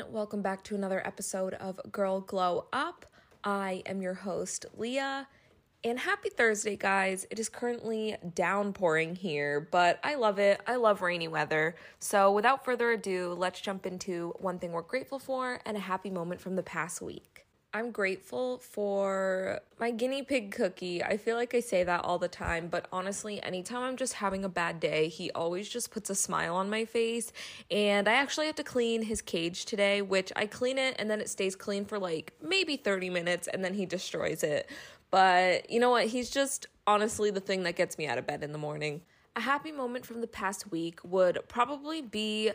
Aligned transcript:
everyone. 0.00 0.14
Welcome 0.14 0.42
back 0.42 0.62
to 0.64 0.74
another 0.74 1.06
episode 1.06 1.54
of 1.54 1.80
Girl 1.92 2.20
Glow 2.20 2.66
Up. 2.72 3.06
I 3.44 3.82
am 3.86 4.00
your 4.00 4.14
host, 4.14 4.66
Leah. 4.76 5.26
And 5.84 5.98
happy 5.98 6.30
Thursday, 6.30 6.76
guys. 6.76 7.26
It 7.30 7.38
is 7.38 7.48
currently 7.48 8.16
downpouring 8.34 9.16
here, 9.16 9.68
but 9.70 9.98
I 10.02 10.14
love 10.14 10.38
it. 10.38 10.60
I 10.66 10.76
love 10.76 11.02
rainy 11.02 11.28
weather. 11.28 11.74
So, 11.98 12.32
without 12.32 12.64
further 12.64 12.92
ado, 12.92 13.34
let's 13.36 13.60
jump 13.60 13.84
into 13.84 14.34
one 14.38 14.58
thing 14.58 14.72
we're 14.72 14.82
grateful 14.82 15.18
for 15.18 15.60
and 15.66 15.76
a 15.76 15.80
happy 15.80 16.10
moment 16.10 16.40
from 16.40 16.56
the 16.56 16.62
past 16.62 17.02
week. 17.02 17.46
I'm 17.72 17.92
grateful 17.92 18.58
for 18.58 19.60
my 19.78 19.92
guinea 19.92 20.24
pig 20.24 20.50
cookie. 20.50 21.04
I 21.04 21.16
feel 21.16 21.36
like 21.36 21.54
I 21.54 21.60
say 21.60 21.84
that 21.84 22.04
all 22.04 22.18
the 22.18 22.26
time, 22.26 22.66
but 22.66 22.88
honestly, 22.90 23.40
anytime 23.44 23.82
I'm 23.82 23.96
just 23.96 24.14
having 24.14 24.44
a 24.44 24.48
bad 24.48 24.80
day, 24.80 25.06
he 25.06 25.30
always 25.30 25.68
just 25.68 25.92
puts 25.92 26.10
a 26.10 26.16
smile 26.16 26.56
on 26.56 26.68
my 26.68 26.84
face. 26.84 27.32
And 27.70 28.08
I 28.08 28.14
actually 28.14 28.46
have 28.46 28.56
to 28.56 28.64
clean 28.64 29.02
his 29.02 29.22
cage 29.22 29.66
today, 29.66 30.02
which 30.02 30.32
I 30.34 30.46
clean 30.46 30.78
it 30.78 30.96
and 30.98 31.08
then 31.08 31.20
it 31.20 31.28
stays 31.28 31.54
clean 31.54 31.84
for 31.84 31.96
like 31.96 32.32
maybe 32.42 32.76
30 32.76 33.08
minutes 33.08 33.46
and 33.46 33.64
then 33.64 33.74
he 33.74 33.86
destroys 33.86 34.42
it. 34.42 34.68
But 35.12 35.70
you 35.70 35.78
know 35.78 35.90
what? 35.90 36.06
He's 36.06 36.28
just 36.28 36.66
honestly 36.88 37.30
the 37.30 37.40
thing 37.40 37.62
that 37.62 37.76
gets 37.76 37.98
me 37.98 38.08
out 38.08 38.18
of 38.18 38.26
bed 38.26 38.42
in 38.42 38.50
the 38.50 38.58
morning. 38.58 39.02
A 39.36 39.40
happy 39.40 39.70
moment 39.70 40.04
from 40.04 40.22
the 40.22 40.26
past 40.26 40.72
week 40.72 40.98
would 41.04 41.38
probably 41.46 42.02
be 42.02 42.50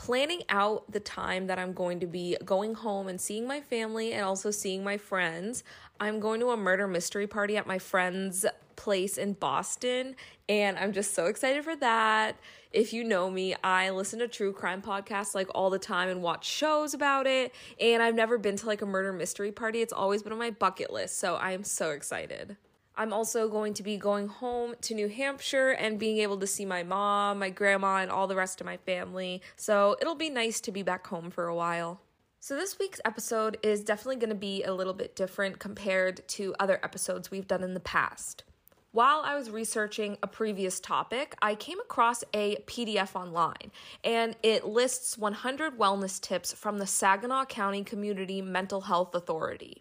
planning 0.00 0.42
out 0.48 0.90
the 0.90 0.98
time 0.98 1.46
that 1.46 1.58
I'm 1.58 1.74
going 1.74 2.00
to 2.00 2.06
be 2.06 2.34
going 2.42 2.72
home 2.72 3.06
and 3.06 3.20
seeing 3.20 3.46
my 3.46 3.60
family 3.60 4.14
and 4.14 4.24
also 4.24 4.50
seeing 4.50 4.82
my 4.82 4.96
friends. 4.96 5.62
I'm 6.00 6.20
going 6.20 6.40
to 6.40 6.48
a 6.52 6.56
murder 6.56 6.88
mystery 6.88 7.26
party 7.26 7.58
at 7.58 7.66
my 7.66 7.78
friend's 7.78 8.46
place 8.76 9.18
in 9.18 9.34
Boston, 9.34 10.16
and 10.48 10.78
I'm 10.78 10.94
just 10.94 11.12
so 11.12 11.26
excited 11.26 11.64
for 11.64 11.76
that. 11.76 12.38
If 12.72 12.94
you 12.94 13.04
know 13.04 13.30
me, 13.30 13.54
I 13.62 13.90
listen 13.90 14.20
to 14.20 14.28
true 14.28 14.54
crime 14.54 14.80
podcasts 14.80 15.34
like 15.34 15.48
all 15.54 15.68
the 15.68 15.78
time 15.78 16.08
and 16.08 16.22
watch 16.22 16.46
shows 16.46 16.94
about 16.94 17.26
it, 17.26 17.54
and 17.78 18.02
I've 18.02 18.14
never 18.14 18.38
been 18.38 18.56
to 18.56 18.66
like 18.66 18.80
a 18.80 18.86
murder 18.86 19.12
mystery 19.12 19.52
party. 19.52 19.82
It's 19.82 19.92
always 19.92 20.22
been 20.22 20.32
on 20.32 20.38
my 20.38 20.50
bucket 20.50 20.90
list, 20.90 21.18
so 21.18 21.34
I 21.34 21.52
am 21.52 21.62
so 21.62 21.90
excited. 21.90 22.56
I'm 23.00 23.14
also 23.14 23.48
going 23.48 23.72
to 23.74 23.82
be 23.82 23.96
going 23.96 24.28
home 24.28 24.74
to 24.82 24.94
New 24.94 25.08
Hampshire 25.08 25.70
and 25.70 25.98
being 25.98 26.18
able 26.18 26.36
to 26.36 26.46
see 26.46 26.66
my 26.66 26.82
mom, 26.82 27.38
my 27.38 27.48
grandma, 27.48 27.96
and 28.02 28.10
all 28.10 28.26
the 28.26 28.36
rest 28.36 28.60
of 28.60 28.66
my 28.66 28.76
family. 28.76 29.40
So 29.56 29.96
it'll 30.02 30.16
be 30.16 30.28
nice 30.28 30.60
to 30.60 30.70
be 30.70 30.82
back 30.82 31.06
home 31.06 31.30
for 31.30 31.46
a 31.46 31.54
while. 31.54 32.02
So, 32.40 32.56
this 32.56 32.78
week's 32.78 33.00
episode 33.06 33.56
is 33.62 33.82
definitely 33.82 34.16
going 34.16 34.28
to 34.28 34.34
be 34.34 34.64
a 34.64 34.74
little 34.74 34.92
bit 34.92 35.16
different 35.16 35.58
compared 35.58 36.28
to 36.28 36.54
other 36.60 36.78
episodes 36.82 37.30
we've 37.30 37.48
done 37.48 37.62
in 37.62 37.72
the 37.72 37.80
past. 37.80 38.44
While 38.92 39.22
I 39.24 39.34
was 39.34 39.50
researching 39.50 40.18
a 40.22 40.26
previous 40.26 40.78
topic, 40.78 41.34
I 41.40 41.54
came 41.54 41.80
across 41.80 42.22
a 42.34 42.56
PDF 42.66 43.14
online 43.14 43.72
and 44.04 44.36
it 44.42 44.66
lists 44.66 45.16
100 45.16 45.78
wellness 45.78 46.20
tips 46.20 46.52
from 46.52 46.78
the 46.78 46.86
Saginaw 46.86 47.46
County 47.46 47.82
Community 47.82 48.42
Mental 48.42 48.82
Health 48.82 49.14
Authority. 49.14 49.80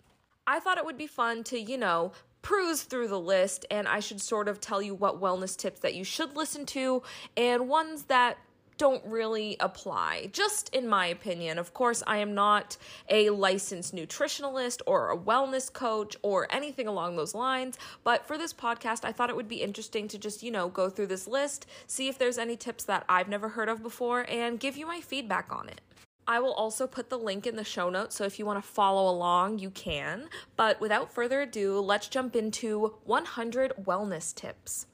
I 0.50 0.60
thought 0.60 0.80
it 0.80 0.86
would 0.86 0.98
be 0.98 1.06
fun 1.06 1.44
to, 1.46 1.60
you 1.60 1.78
know, 1.78 2.12
peruse 2.42 2.84
through 2.84 3.08
the 3.08 3.20
list 3.20 3.66
and 3.70 3.88
I 3.88 4.00
should 4.00 4.22
sort 4.22 4.48
of 4.48 4.60
tell 4.60 4.82
you 4.82 4.96
what 4.96 5.22
wellness 5.22 5.58
tips 5.58 5.80
that 5.82 5.96
you 5.96 6.04
should 6.04 6.36
listen 6.36 6.66
to 6.68 7.04
and 7.36 7.68
ones 7.68 8.04
that 8.04 8.38
don't 8.80 9.06
really 9.06 9.58
apply, 9.60 10.30
just 10.32 10.74
in 10.74 10.88
my 10.88 11.06
opinion. 11.06 11.60
Of 11.60 11.74
course, 11.74 12.02
I 12.08 12.18
am 12.18 12.34
not 12.34 12.78
a 13.10 13.30
licensed 13.30 13.94
nutritionalist 13.94 14.82
or 14.88 15.12
a 15.12 15.18
wellness 15.18 15.72
coach 15.72 16.16
or 16.22 16.48
anything 16.50 16.88
along 16.88 17.18
those 17.18 17.36
lines, 17.36 17.78
but 18.06 18.26
for 18.26 18.38
this 18.38 18.54
podcast, 18.54 19.04
I 19.04 19.12
thought 19.12 19.30
it 19.30 19.36
would 19.36 19.50
be 19.50 19.62
interesting 19.62 20.08
to 20.08 20.18
just, 20.18 20.42
you 20.42 20.50
know, 20.50 20.70
go 20.70 20.90
through 20.90 21.08
this 21.08 21.28
list, 21.28 21.66
see 21.88 22.08
if 22.08 22.18
there's 22.18 22.38
any 22.38 22.56
tips 22.56 22.86
that 22.86 23.04
I've 23.10 23.28
never 23.28 23.50
heard 23.50 23.68
of 23.68 23.84
before, 23.84 24.26
and 24.30 24.60
give 24.60 24.78
you 24.78 24.88
my 24.88 25.02
feedback 25.02 25.52
on 25.52 25.68
it. 25.68 25.82
I 26.30 26.40
will 26.40 26.54
also 26.54 26.86
put 26.86 27.10
the 27.10 27.18
link 27.18 27.48
in 27.48 27.56
the 27.56 27.64
show 27.64 27.90
notes, 27.90 28.16
so 28.16 28.24
if 28.24 28.38
you 28.38 28.46
want 28.46 28.64
to 28.64 28.70
follow 28.70 29.12
along, 29.12 29.58
you 29.58 29.72
can. 29.72 30.30
But 30.56 30.80
without 30.80 31.12
further 31.12 31.42
ado, 31.42 31.80
let's 31.80 32.08
jump 32.08 32.36
into 32.36 32.94
100 33.06 33.74
wellness 33.82 34.36
tips. 34.36 34.86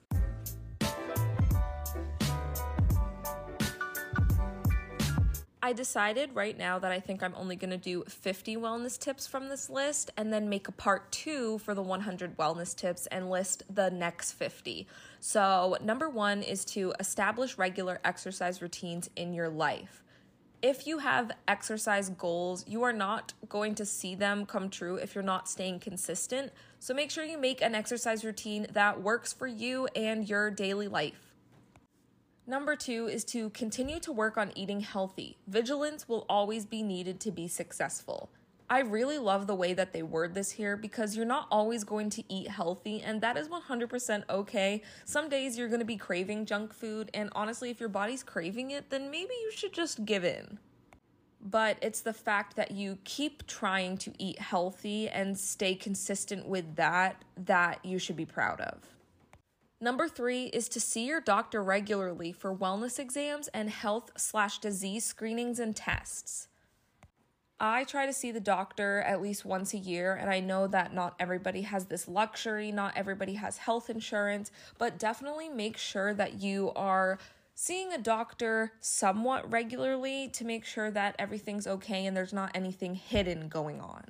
I 5.62 5.74
decided 5.74 6.30
right 6.34 6.58
now 6.58 6.80
that 6.80 6.94
I 6.94 7.02
think 7.02 7.22
I'm 7.22 7.34
only 7.36 7.58
going 7.58 7.72
to 7.72 7.78
do 7.78 8.06
50 8.08 8.56
wellness 8.56 8.98
tips 8.98 9.28
from 9.28 9.50
this 9.50 9.70
list 9.70 10.12
and 10.16 10.32
then 10.32 10.48
make 10.48 10.70
a 10.70 10.72
part 10.72 11.12
two 11.12 11.58
for 11.58 11.74
the 11.74 11.82
100 11.82 12.38
wellness 12.38 12.74
tips 12.74 13.08
and 13.08 13.30
list 13.30 13.64
the 13.70 13.90
next 13.90 14.34
50. 14.34 14.88
So, 15.20 15.76
number 15.84 16.08
one 16.08 16.44
is 16.44 16.64
to 16.66 16.94
establish 17.02 17.58
regular 17.58 18.00
exercise 18.06 18.62
routines 18.62 19.10
in 19.18 19.34
your 19.34 19.50
life 19.50 20.05
if 20.66 20.88
you 20.88 20.98
have 20.98 21.32
exercise 21.48 22.10
goals, 22.10 22.66
you 22.68 22.82
are 22.82 22.92
not 22.92 23.34
going 23.48 23.76
to 23.76 23.86
see 23.86 24.16
them 24.16 24.48
come 24.48 24.68
true 24.68 24.96
if 24.96 25.14
you're 25.14 25.24
not 25.24 25.48
staying 25.48 25.80
consistent. 25.80 26.52
So 26.80 26.92
make 26.92 27.12
sure 27.12 27.24
you 27.24 27.38
make 27.38 27.62
an 27.62 27.76
exercise 27.76 28.26
routine 28.26 28.66
that 28.74 29.00
works 29.00 29.32
for 29.32 29.46
you 29.46 29.88
and 29.96 30.28
your 30.28 30.50
daily 30.50 30.88
life. 30.88 31.36
Number 32.48 32.76
two 32.76 33.08
is 33.08 33.24
to 33.26 33.52
continue 33.52 34.00
to 34.00 34.12
work 34.12 34.40
on 34.40 34.52
eating 34.56 34.80
healthy. 34.80 35.38
Vigilance 35.48 36.10
will 36.10 36.26
always 36.28 36.66
be 36.66 36.82
needed 36.82 37.20
to 37.20 37.32
be 37.32 37.48
successful. 37.48 38.32
I 38.68 38.80
really 38.80 39.20
love 39.20 39.46
the 39.46 39.54
way 39.54 39.74
that 39.74 39.94
they 39.94 40.02
word 40.02 40.34
this 40.34 40.52
here 40.52 40.76
because 40.76 41.16
you're 41.16 41.26
not 41.26 41.48
always 41.52 41.84
going 41.84 42.10
to 42.12 42.24
eat 42.34 42.48
healthy, 42.48 43.00
and 43.00 43.22
that 43.22 43.38
is 43.38 43.48
100% 43.48 44.24
okay. 44.28 44.82
Some 45.06 45.30
days 45.30 45.58
you're 45.58 45.68
going 45.68 45.80
to 45.80 45.86
be 45.86 45.98
craving 45.98 46.48
junk 46.48 46.74
food, 46.74 47.12
and 47.14 47.30
honestly, 47.34 47.70
if 47.70 47.80
your 47.80 47.90
body's 47.90 48.24
craving 48.24 48.72
it, 48.72 48.90
then 48.90 49.12
maybe 49.12 49.34
you 49.44 49.52
should 49.52 49.72
just 49.72 50.06
give 50.06 50.26
in. 50.26 50.58
But 51.40 51.78
it's 51.84 52.02
the 52.02 52.14
fact 52.14 52.56
that 52.56 52.72
you 52.72 52.98
keep 53.04 53.46
trying 53.46 53.98
to 54.00 54.12
eat 54.18 54.40
healthy 54.40 55.10
and 55.10 55.38
stay 55.38 55.76
consistent 55.76 56.48
with 56.48 56.76
that 56.76 57.24
that 57.38 57.86
you 57.86 58.00
should 58.00 58.16
be 58.16 58.26
proud 58.26 58.62
of. 58.62 58.80
Number 59.80 60.08
three 60.08 60.46
is 60.46 60.68
to 60.70 60.80
see 60.80 61.06
your 61.06 61.22
doctor 61.22 61.62
regularly 61.62 62.32
for 62.32 62.56
wellness 62.56 62.98
exams 62.98 63.48
and 63.50 63.70
health 63.70 64.10
slash 64.18 64.58
disease 64.58 65.06
screenings 65.06 65.60
and 65.60 65.76
tests. 65.76 66.48
I 67.60 67.86
try 67.86 68.06
to 68.06 68.14
see 68.14 68.32
the 68.32 68.42
doctor 68.42 69.00
at 69.02 69.22
least 69.22 69.46
once 69.46 69.74
a 69.74 69.78
year, 69.78 70.14
and 70.14 70.30
I 70.30 70.42
know 70.42 70.68
that 70.68 70.94
not 70.94 71.16
everybody 71.20 71.62
has 71.62 71.86
this 71.86 72.08
luxury, 72.08 72.72
not 72.72 72.98
everybody 72.98 73.36
has 73.36 73.58
health 73.58 73.90
insurance, 73.90 74.52
but 74.78 75.00
definitely 75.00 75.48
make 75.48 75.78
sure 75.78 76.14
that 76.14 76.42
you 76.42 76.74
are 76.76 77.18
seeing 77.54 77.94
a 77.94 77.98
doctor 77.98 78.74
somewhat 78.82 79.50
regularly 79.50 80.28
to 80.28 80.44
make 80.44 80.66
sure 80.66 80.92
that 80.92 81.16
everything's 81.18 81.66
okay 81.66 82.06
and 82.06 82.16
there's 82.16 82.34
not 82.34 82.52
anything 82.54 82.96
hidden 82.96 83.48
going 83.48 83.80
on. 83.80 84.04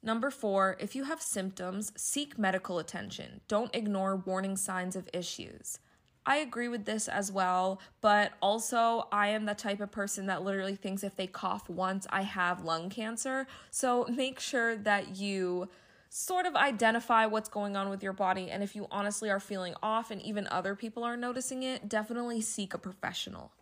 Number 0.00 0.30
four, 0.30 0.76
if 0.78 0.94
you 0.94 1.04
have 1.04 1.20
symptoms, 1.20 1.92
seek 1.96 2.38
medical 2.38 2.78
attention. 2.78 3.40
Don't 3.48 3.74
ignore 3.74 4.14
warning 4.14 4.56
signs 4.56 4.94
of 4.94 5.08
issues. 5.12 5.80
I 6.26 6.36
agree 6.36 6.68
with 6.68 6.86
this 6.86 7.06
as 7.06 7.30
well, 7.30 7.80
but 8.00 8.32
also 8.40 9.08
I 9.12 9.28
am 9.28 9.44
the 9.44 9.54
type 9.54 9.80
of 9.80 9.90
person 9.90 10.26
that 10.26 10.42
literally 10.42 10.74
thinks 10.74 11.04
if 11.04 11.16
they 11.16 11.26
cough 11.26 11.68
once, 11.68 12.06
I 12.10 12.22
have 12.22 12.64
lung 12.64 12.88
cancer. 12.88 13.46
So 13.70 14.06
make 14.08 14.40
sure 14.40 14.76
that 14.76 15.16
you 15.16 15.68
sort 16.08 16.46
of 16.46 16.54
identify 16.54 17.26
what's 17.26 17.48
going 17.48 17.76
on 17.76 17.90
with 17.90 18.02
your 18.02 18.12
body. 18.12 18.50
And 18.50 18.62
if 18.62 18.74
you 18.74 18.86
honestly 18.90 19.28
are 19.28 19.40
feeling 19.40 19.74
off 19.82 20.10
and 20.10 20.22
even 20.22 20.48
other 20.50 20.74
people 20.74 21.04
are 21.04 21.16
noticing 21.16 21.62
it, 21.62 21.88
definitely 21.88 22.40
seek 22.40 22.72
a 22.72 22.78
professional. 22.78 23.52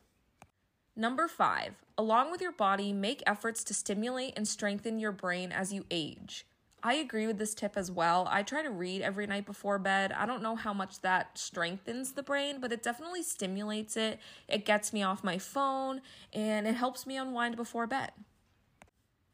Number 0.95 1.27
five, 1.27 1.75
along 1.97 2.31
with 2.31 2.43
your 2.43 2.53
body, 2.53 2.93
make 2.93 3.23
efforts 3.27 3.65
to 3.65 3.75
stimulate 3.75 4.35
and 4.37 4.47
strengthen 4.47 4.99
your 4.99 5.13
brain 5.13 5.51
as 5.51 5.73
you 5.73 5.87
age. 5.91 6.45
I 6.85 6.95
agree 6.95 7.29
with 7.29 7.39
this 7.39 7.55
tip 7.55 7.77
as 7.77 7.91
well. 7.91 8.27
I 8.29 8.43
try 8.43 8.63
to 8.63 8.71
read 8.71 9.03
every 9.03 9.27
night 9.27 9.47
before 9.47 9.79
bed. 9.79 10.11
I 10.11 10.27
don't 10.27 10.43
know 10.43 10.57
how 10.57 10.73
much 10.73 11.01
that 11.03 11.39
strengthens 11.39 12.13
the 12.13 12.25
brain, 12.25 12.61
but 12.61 12.73
it 12.73 12.83
definitely 12.83 13.23
stimulates 13.23 13.97
it. 13.97 14.19
It 14.49 14.65
gets 14.65 14.93
me 14.93 15.03
off 15.03 15.23
my 15.23 15.39
phone 15.39 16.01
and 16.33 16.67
it 16.67 16.75
helps 16.75 17.07
me 17.07 17.17
unwind 17.17 17.57
before 17.57 17.87
bed. 17.87 18.11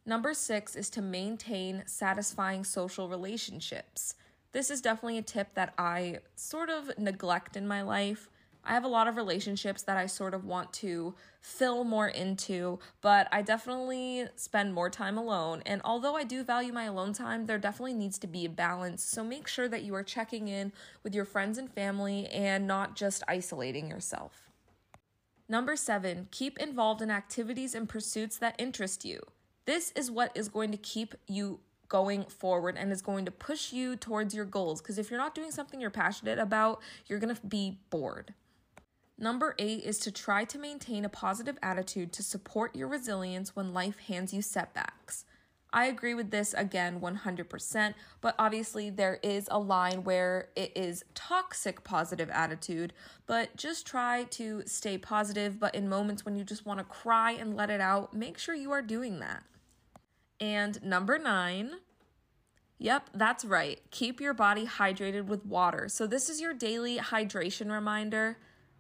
Number 0.05 0.35
six 0.35 0.77
is 0.77 0.91
to 0.91 1.03
maintain 1.03 1.85
satisfying 1.87 2.65
social 2.65 3.09
relationships. 3.09 4.15
This 4.53 4.71
is 4.71 4.81
definitely 4.81 5.19
a 5.19 5.23
tip 5.23 5.55
that 5.55 5.75
I 5.79 6.19
sort 6.35 6.69
of 6.71 6.99
neglect 6.99 7.57
in 7.57 7.67
my 7.67 7.83
life. 7.83 8.29
I 8.69 8.73
have 8.73 8.85
a 8.85 8.89
lot 8.89 9.09
of 9.09 9.17
relationships 9.17 9.83
that 9.85 9.97
I 9.97 10.05
sort 10.05 10.35
of 10.35 10.45
want 10.45 10.75
to 10.75 11.15
fill 11.41 11.85
more 11.85 12.07
into, 12.07 12.79
but 13.01 13.27
I 13.33 13.41
definitely 13.41 14.27
spend 14.37 14.75
more 14.75 14.91
time 14.91 15.17
alone. 15.17 15.63
And 15.65 15.81
although 15.85 16.17
I 16.17 16.25
do 16.25 16.45
value 16.45 16.71
my 16.71 16.85
alone 16.85 17.15
time, 17.15 17.47
there 17.47 17.57
definitely 17.57 17.95
needs 17.95 18.19
to 18.19 18.27
be 18.27 18.45
a 18.45 18.51
balance. 18.51 19.03
So 19.03 19.25
make 19.25 19.49
sure 19.49 19.69
that 19.69 19.85
you 19.85 19.95
are 19.95 20.03
checking 20.03 20.49
in 20.49 20.73
with 21.03 21.15
your 21.15 21.25
friends 21.25 21.57
and 21.57 21.73
family 21.73 22.27
and 22.27 22.67
not 22.67 22.95
just 22.95 23.23
isolating 23.27 23.89
yourself. 23.89 24.51
Number 25.49 25.75
seven, 25.75 26.29
keep 26.31 26.59
involved 26.59 27.01
in 27.01 27.11
activities 27.11 27.75
and 27.75 27.89
pursuits 27.89 28.37
that 28.37 28.55
interest 28.59 29.03
you. 29.03 29.21
This 29.65 29.93
is 29.93 30.11
what 30.11 30.31
is 30.35 30.51
going 30.51 30.73
to 30.73 30.77
keep 30.77 31.15
you 31.27 31.61
going 31.89 32.25
forward 32.25 32.77
and 32.79 32.93
is 32.93 33.01
going 33.01 33.25
to 33.25 33.31
push 33.31 33.73
you 33.73 33.97
towards 33.97 34.35
your 34.35 34.45
goals. 34.45 34.83
Because 34.83 34.99
if 34.99 35.11
you're 35.11 35.19
not 35.19 35.35
doing 35.35 35.51
something 35.51 35.81
you're 35.81 35.89
passionate 35.89 36.39
about, 36.39 36.83
you're 37.07 37.19
going 37.19 37.35
to 37.35 37.47
be 37.47 37.79
bored. 37.89 38.35
Number 39.19 39.57
eight 39.59 39.83
is 39.83 39.99
to 40.01 40.13
try 40.13 40.45
to 40.45 40.59
maintain 40.59 41.05
a 41.05 41.09
positive 41.09 41.59
attitude 41.61 42.13
to 42.13 42.23
support 42.23 42.77
your 42.77 42.87
resilience 42.87 43.57
when 43.57 43.75
life 43.75 43.99
hands 43.99 44.33
you 44.33 44.43
setbacks. 44.43 45.25
I 45.73 45.87
agree 45.87 46.15
with 46.15 46.31
this 46.31 46.55
again 46.55 47.01
100%, 47.01 47.95
but 48.21 48.35
obviously 48.39 48.89
there 48.89 49.19
is 49.23 49.49
a 49.51 49.59
line 49.59 50.03
where 50.05 50.49
it 50.57 50.73
is 50.75 51.05
toxic 51.15 51.85
positive 51.85 52.31
attitude, 52.31 52.95
but 53.27 53.55
just 53.57 53.87
try 53.87 54.25
to 54.31 54.63
stay 54.65 54.97
positive. 54.97 55.61
But 55.61 55.75
in 55.75 55.89
moments 55.89 56.25
when 56.25 56.37
you 56.37 56.45
just 56.45 56.65
want 56.65 56.79
to 56.79 56.85
cry 56.85 57.33
and 57.33 57.55
let 57.55 57.71
it 57.71 57.81
out, 57.81 58.15
make 58.15 58.39
sure 58.39 58.55
you 58.55 58.71
are 58.71 58.81
doing 58.81 59.19
that. 59.19 59.43
And 60.41 60.83
number 60.83 61.19
nine, 61.19 61.73
Yep, 62.81 63.11
that's 63.13 63.45
right. 63.45 63.81
Keep 63.91 64.21
your 64.21 64.35
body 64.35 64.65
hydrated 64.65 65.27
with 65.27 65.45
water. 65.45 65.89
So, 65.89 66.07
this 66.07 66.29
is 66.29 66.41
your 66.41 66.55
daily 66.55 66.99
hydration 66.99 67.73
reminder. 67.73 68.39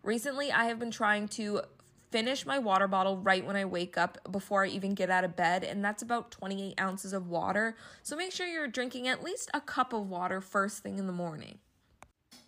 Recently, 0.08 0.50
I 0.50 0.64
have 0.64 0.78
been 0.78 0.90
trying 0.90 1.28
to 1.28 1.60
finish 2.10 2.46
my 2.46 2.58
water 2.58 2.88
bottle 2.88 3.18
right 3.18 3.44
when 3.44 3.56
I 3.56 3.66
wake 3.66 3.98
up 3.98 4.16
before 4.32 4.64
I 4.64 4.68
even 4.68 4.94
get 4.94 5.10
out 5.10 5.22
of 5.22 5.36
bed, 5.36 5.62
and 5.62 5.84
that's 5.84 6.00
about 6.02 6.30
28 6.30 6.80
ounces 6.80 7.12
of 7.12 7.28
water. 7.28 7.76
So, 8.02 8.16
make 8.16 8.32
sure 8.32 8.46
you're 8.46 8.68
drinking 8.68 9.06
at 9.06 9.22
least 9.22 9.50
a 9.52 9.60
cup 9.60 9.92
of 9.92 10.08
water 10.08 10.40
first 10.40 10.82
thing 10.82 10.98
in 10.98 11.06
the 11.06 11.12
morning. 11.12 11.58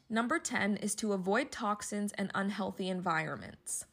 Number 0.08 0.38
10 0.38 0.78
is 0.78 0.94
to 0.94 1.12
avoid 1.12 1.50
toxins 1.50 2.12
and 2.12 2.30
unhealthy 2.34 2.88
environments. 2.88 3.84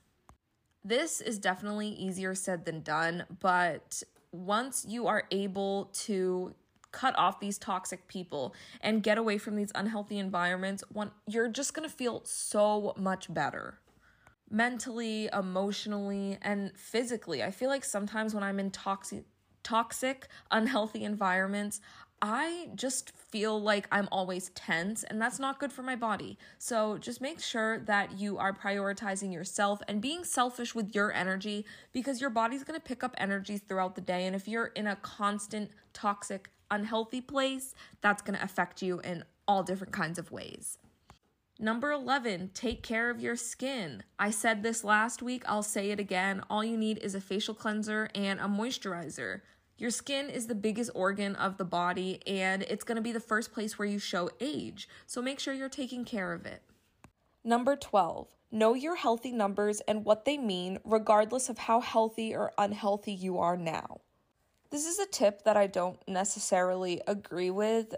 This 0.85 1.19
is 1.19 1.37
definitely 1.37 1.89
easier 1.89 2.35
said 2.35 2.63
than 2.63 2.83
done, 2.83 3.25
but 3.41 4.01
once 4.31 4.85
you 4.87 5.07
are 5.07 5.25
able 5.29 5.89
to 6.05 6.55
cut 6.97 7.15
off 7.15 7.39
these 7.39 7.59
toxic 7.59 8.07
people 8.07 8.55
and 8.81 9.03
get 9.03 9.19
away 9.19 9.37
from 9.37 9.55
these 9.55 9.71
unhealthy 9.75 10.17
environments, 10.17 10.83
one 10.91 11.11
you're 11.27 11.47
just 11.47 11.75
to 11.87 11.93
feel 11.93 12.21
so 12.25 12.95
much 12.97 13.31
better. 13.31 13.79
Mentally, 14.49 15.29
emotionally, 15.31 16.39
and 16.41 16.71
physically. 16.75 17.43
I 17.43 17.51
feel 17.51 17.69
like 17.69 17.85
sometimes 17.85 18.33
when 18.33 18.43
I'm 18.43 18.59
in 18.59 18.71
toxic 18.71 19.25
toxic, 19.63 20.27
unhealthy 20.49 21.03
environments, 21.03 21.81
I 22.21 22.69
just 22.73 23.11
feel 23.15 23.61
like 23.61 23.87
I'm 23.91 24.07
always 24.11 24.49
tense, 24.51 25.03
and 25.03 25.21
that's 25.21 25.37
not 25.37 25.59
good 25.59 25.71
for 25.71 25.83
my 25.83 25.95
body. 25.95 26.39
So 26.57 26.97
just 26.97 27.21
make 27.21 27.39
sure 27.39 27.79
that 27.79 28.17
you 28.17 28.39
are 28.39 28.53
prioritizing 28.53 29.31
yourself 29.31 29.81
and 29.87 30.01
being 30.01 30.23
selfish 30.23 30.73
with 30.73 30.95
your 30.95 31.11
energy 31.13 31.65
because 31.93 32.21
your 32.21 32.31
body's 32.31 32.63
gonna 32.63 32.79
pick 32.79 33.03
up 33.03 33.13
energies 33.17 33.61
throughout 33.67 33.93
the 33.93 34.01
day. 34.01 34.25
And 34.25 34.35
if 34.35 34.47
you're 34.47 34.67
in 34.67 34.87
a 34.87 34.95
constant 34.95 35.69
toxic, 35.93 36.49
unhealthy 36.71 37.21
place, 37.21 37.73
that's 38.01 38.21
gonna 38.21 38.39
affect 38.41 38.81
you 38.81 38.99
in 38.99 39.23
all 39.47 39.63
different 39.63 39.93
kinds 39.93 40.19
of 40.19 40.31
ways. 40.31 40.77
Number 41.59 41.91
11, 41.91 42.51
take 42.53 42.83
care 42.83 43.09
of 43.09 43.19
your 43.19 43.35
skin. 43.35 44.03
I 44.19 44.29
said 44.29 44.61
this 44.61 44.83
last 44.83 45.23
week, 45.23 45.41
I'll 45.47 45.63
say 45.63 45.89
it 45.89 45.99
again. 45.99 46.43
All 46.51 46.63
you 46.63 46.77
need 46.77 46.99
is 46.99 47.15
a 47.15 47.21
facial 47.21 47.55
cleanser 47.55 48.09
and 48.13 48.39
a 48.39 48.43
moisturizer. 48.43 49.41
Your 49.79 49.89
skin 49.89 50.29
is 50.29 50.45
the 50.45 50.53
biggest 50.53 50.91
organ 50.93 51.35
of 51.35 51.57
the 51.57 51.65
body 51.65 52.19
and 52.27 52.61
it's 52.63 52.83
going 52.83 52.95
to 52.95 53.01
be 53.01 53.11
the 53.11 53.19
first 53.19 53.51
place 53.51 53.77
where 53.77 53.87
you 53.87 53.97
show 53.97 54.29
age. 54.39 54.87
So 55.07 55.19
make 55.19 55.39
sure 55.39 55.53
you're 55.53 55.67
taking 55.67 56.05
care 56.05 56.31
of 56.31 56.45
it. 56.45 56.61
Number 57.43 57.75
12, 57.75 58.27
know 58.51 58.75
your 58.75 58.95
healthy 58.95 59.31
numbers 59.31 59.79
and 59.81 60.05
what 60.05 60.25
they 60.25 60.37
mean, 60.37 60.77
regardless 60.83 61.49
of 61.49 61.57
how 61.57 61.79
healthy 61.79 62.35
or 62.35 62.53
unhealthy 62.57 63.13
you 63.13 63.39
are 63.39 63.57
now. 63.57 64.01
This 64.69 64.85
is 64.85 64.99
a 64.99 65.05
tip 65.05 65.43
that 65.43 65.55
I 65.55 65.67
don't 65.67 65.97
necessarily 66.07 67.01
agree 67.07 67.51
with 67.51 67.95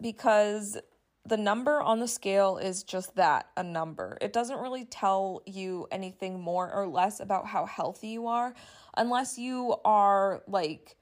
because 0.00 0.76
the 1.26 1.36
number 1.36 1.80
on 1.80 2.00
the 2.00 2.08
scale 2.08 2.58
is 2.58 2.82
just 2.82 3.16
that 3.16 3.48
a 3.56 3.62
number. 3.62 4.18
It 4.20 4.32
doesn't 4.32 4.58
really 4.58 4.84
tell 4.84 5.42
you 5.46 5.86
anything 5.90 6.40
more 6.40 6.70
or 6.72 6.86
less 6.86 7.20
about 7.20 7.46
how 7.46 7.64
healthy 7.64 8.08
you 8.08 8.26
are 8.26 8.54
unless 8.96 9.38
you 9.38 9.76
are 9.84 10.42
like 10.46 10.96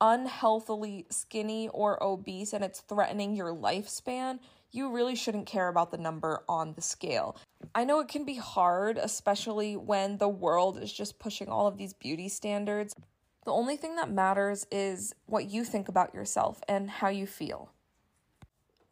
unhealthily 0.00 1.06
skinny 1.10 1.68
or 1.68 2.02
obese 2.02 2.52
and 2.52 2.62
it's 2.62 2.80
threatening 2.80 3.34
your 3.34 3.54
lifespan, 3.54 4.38
you 4.70 4.92
really 4.92 5.16
shouldn't 5.16 5.46
care 5.46 5.68
about 5.68 5.90
the 5.90 5.98
number 5.98 6.42
on 6.48 6.74
the 6.74 6.82
scale. 6.82 7.36
I 7.74 7.84
know 7.84 8.00
it 8.00 8.08
can 8.08 8.24
be 8.24 8.36
hard, 8.36 8.98
especially 8.98 9.76
when 9.76 10.18
the 10.18 10.28
world 10.28 10.78
is 10.78 10.92
just 10.92 11.18
pushing 11.18 11.48
all 11.48 11.66
of 11.66 11.78
these 11.78 11.94
beauty 11.94 12.28
standards. 12.28 12.94
The 13.48 13.54
only 13.54 13.78
thing 13.78 13.96
that 13.96 14.10
matters 14.10 14.66
is 14.70 15.14
what 15.24 15.48
you 15.48 15.64
think 15.64 15.88
about 15.88 16.12
yourself 16.12 16.60
and 16.68 16.90
how 16.90 17.08
you 17.08 17.26
feel. 17.26 17.72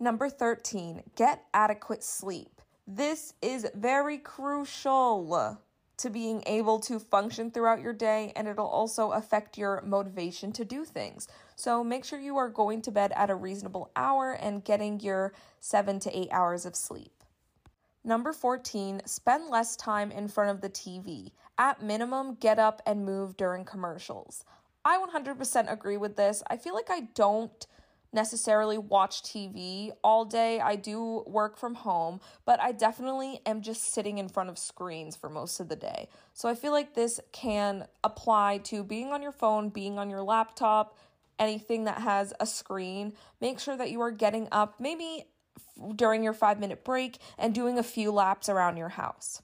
Number 0.01 0.31
13, 0.31 1.03
get 1.15 1.45
adequate 1.53 2.03
sleep. 2.03 2.63
This 2.87 3.35
is 3.43 3.67
very 3.75 4.17
crucial 4.17 5.61
to 5.99 6.09
being 6.09 6.43
able 6.47 6.81
to 6.81 6.99
function 6.99 7.51
throughout 7.51 7.83
your 7.83 7.93
day 7.93 8.33
and 8.35 8.49
it'll 8.49 8.67
also 8.67 9.11
affect 9.11 9.59
your 9.59 9.83
motivation 9.83 10.53
to 10.53 10.65
do 10.65 10.87
things. 10.87 11.29
So 11.55 11.85
make 11.85 12.07
sure 12.07 12.19
you 12.19 12.39
are 12.39 12.49
going 12.49 12.81
to 12.81 12.91
bed 12.91 13.13
at 13.15 13.29
a 13.29 13.35
reasonable 13.35 13.91
hour 13.95 14.33
and 14.33 14.65
getting 14.65 15.01
your 15.01 15.35
7 15.61 16.01
to 16.01 16.19
8 16.19 16.29
hours 16.33 16.65
of 16.65 16.75
sleep. 16.75 17.16
Number 18.07 18.33
14, 18.33 19.03
spend 19.05 19.49
less 19.51 19.75
time 19.75 20.13
in 20.13 20.29
front 20.29 20.51
of 20.51 20.61
the 20.61 20.71
TV. 20.71 21.33
At 21.59 21.83
minimum, 21.83 22.37
get 22.39 22.57
up 22.57 22.81
and 22.87 23.05
move 23.05 23.37
during 23.37 23.65
commercials. 23.65 24.45
I 24.85 25.05
100% 25.05 25.73
agree 25.73 25.97
with 25.97 26.15
this. 26.15 26.41
I 26.49 26.57
feel 26.57 26.73
like 26.73 26.89
I 26.89 27.09
don't 27.17 27.67
necessarily 28.13 28.79
watch 28.79 29.25
TV 29.25 29.91
all 30.05 30.25
day. 30.25 30.61
I 30.61 30.77
do 30.77 31.25
work 31.27 31.59
from 31.59 31.75
home, 31.75 32.21
but 32.45 32.61
I 32.61 32.71
definitely 32.71 33.41
am 33.45 33.61
just 33.61 33.93
sitting 33.93 34.19
in 34.19 34.29
front 34.29 34.51
of 34.51 34.57
screens 34.57 35.17
for 35.17 35.29
most 35.29 35.59
of 35.59 35.69
the 35.69 35.75
day. 35.75 36.09
So 36.33 36.49
I 36.49 36.55
feel 36.55 36.71
like 36.71 36.95
this 36.95 37.19
can 37.33 37.89
apply 38.05 38.59
to 38.59 38.85
being 38.85 39.09
on 39.09 39.21
your 39.21 39.33
phone, 39.33 39.69
being 39.69 39.99
on 39.99 40.11
your 40.11 40.23
laptop, 40.23 40.97
anything 41.41 41.83
that 41.85 41.99
has 41.99 42.33
a 42.39 42.47
screen. 42.47 43.15
Make 43.41 43.59
sure 43.59 43.77
that 43.77 43.91
you 43.91 44.01
are 44.01 44.13
getting 44.13 44.47
up 44.53 44.77
maybe 44.79 45.25
during 45.95 46.23
your 46.23 46.33
five 46.33 46.59
minute 46.59 46.85
break 46.85 47.19
and 47.39 47.55
doing 47.55 47.79
a 47.79 47.83
few 47.83 48.11
laps 48.11 48.49
around 48.49 48.77
your 48.77 48.91
house. 48.91 49.43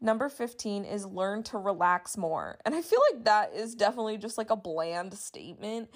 Number 0.00 0.28
15 0.28 0.84
is 0.84 1.04
learn 1.06 1.42
to 1.44 1.58
relax 1.58 2.16
more. 2.16 2.58
And 2.64 2.74
I 2.74 2.82
feel 2.82 3.00
like 3.12 3.24
that 3.24 3.52
is 3.54 3.74
definitely 3.74 4.16
just 4.16 4.38
like 4.38 4.50
a 4.50 4.56
bland 4.56 5.14
statement 5.14 5.88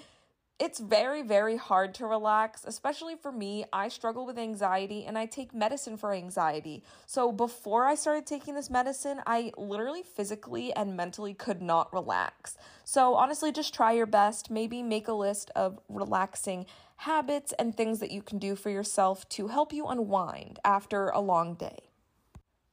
it's 0.59 0.79
very, 0.79 1.23
very 1.23 1.57
hard 1.57 1.93
to 1.95 2.05
relax, 2.05 2.63
especially 2.63 3.15
for 3.15 3.31
me. 3.31 3.65
I 3.73 3.89
struggle 3.89 4.25
with 4.25 4.37
anxiety 4.37 5.03
and 5.03 5.17
I 5.17 5.25
take 5.25 5.53
medicine 5.53 5.97
for 5.97 6.13
anxiety. 6.13 6.83
So 7.05 7.31
before 7.31 7.85
I 7.85 7.95
started 7.95 8.27
taking 8.27 8.53
this 8.53 8.69
medicine, 8.69 9.21
I 9.25 9.51
literally 9.57 10.03
physically 10.03 10.71
and 10.73 10.95
mentally 10.95 11.33
could 11.33 11.61
not 11.61 11.91
relax. 11.91 12.55
So 12.83 13.15
honestly, 13.15 13.51
just 13.51 13.73
try 13.73 13.93
your 13.93 14.05
best. 14.05 14.51
Maybe 14.51 14.83
make 14.83 15.07
a 15.07 15.13
list 15.13 15.49
of 15.55 15.79
relaxing 15.89 16.65
habits 16.97 17.53
and 17.59 17.75
things 17.75 17.99
that 17.99 18.11
you 18.11 18.21
can 18.21 18.39
do 18.39 18.55
for 18.55 18.69
yourself 18.69 19.27
to 19.29 19.47
help 19.47 19.73
you 19.73 19.85
unwind 19.87 20.59
after 20.63 21.09
a 21.09 21.19
long 21.19 21.55
day. 21.55 21.89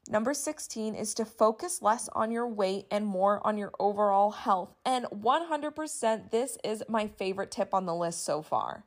Number 0.09 0.35
16 0.35 0.95
is 0.97 1.15
to 1.15 1.25
focus 1.25 1.83
less 1.83 2.09
on 2.15 2.33
your 2.33 2.49
weight 2.49 2.87
and 2.91 3.07
more 3.07 3.45
on 3.47 3.57
your 3.57 3.73
overall 3.79 4.33
health. 4.33 4.75
And 4.85 5.05
100%, 5.07 6.31
this 6.31 6.59
is 6.65 6.83
my 6.89 7.07
favorite 7.07 7.53
tip 7.53 7.73
on 7.73 7.87
the 7.87 7.95
list 7.95 8.25
so 8.25 8.43
far. 8.43 8.85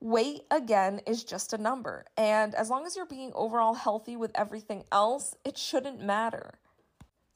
Weight, 0.00 0.42
again, 0.50 1.00
is 1.06 1.24
just 1.24 1.52
a 1.52 1.58
number. 1.58 2.06
And 2.16 2.54
as 2.54 2.70
long 2.70 2.86
as 2.86 2.96
you're 2.96 3.04
being 3.04 3.32
overall 3.34 3.74
healthy 3.74 4.16
with 4.16 4.30
everything 4.34 4.84
else, 4.92 5.36
it 5.44 5.58
shouldn't 5.58 6.00
matter. 6.00 6.54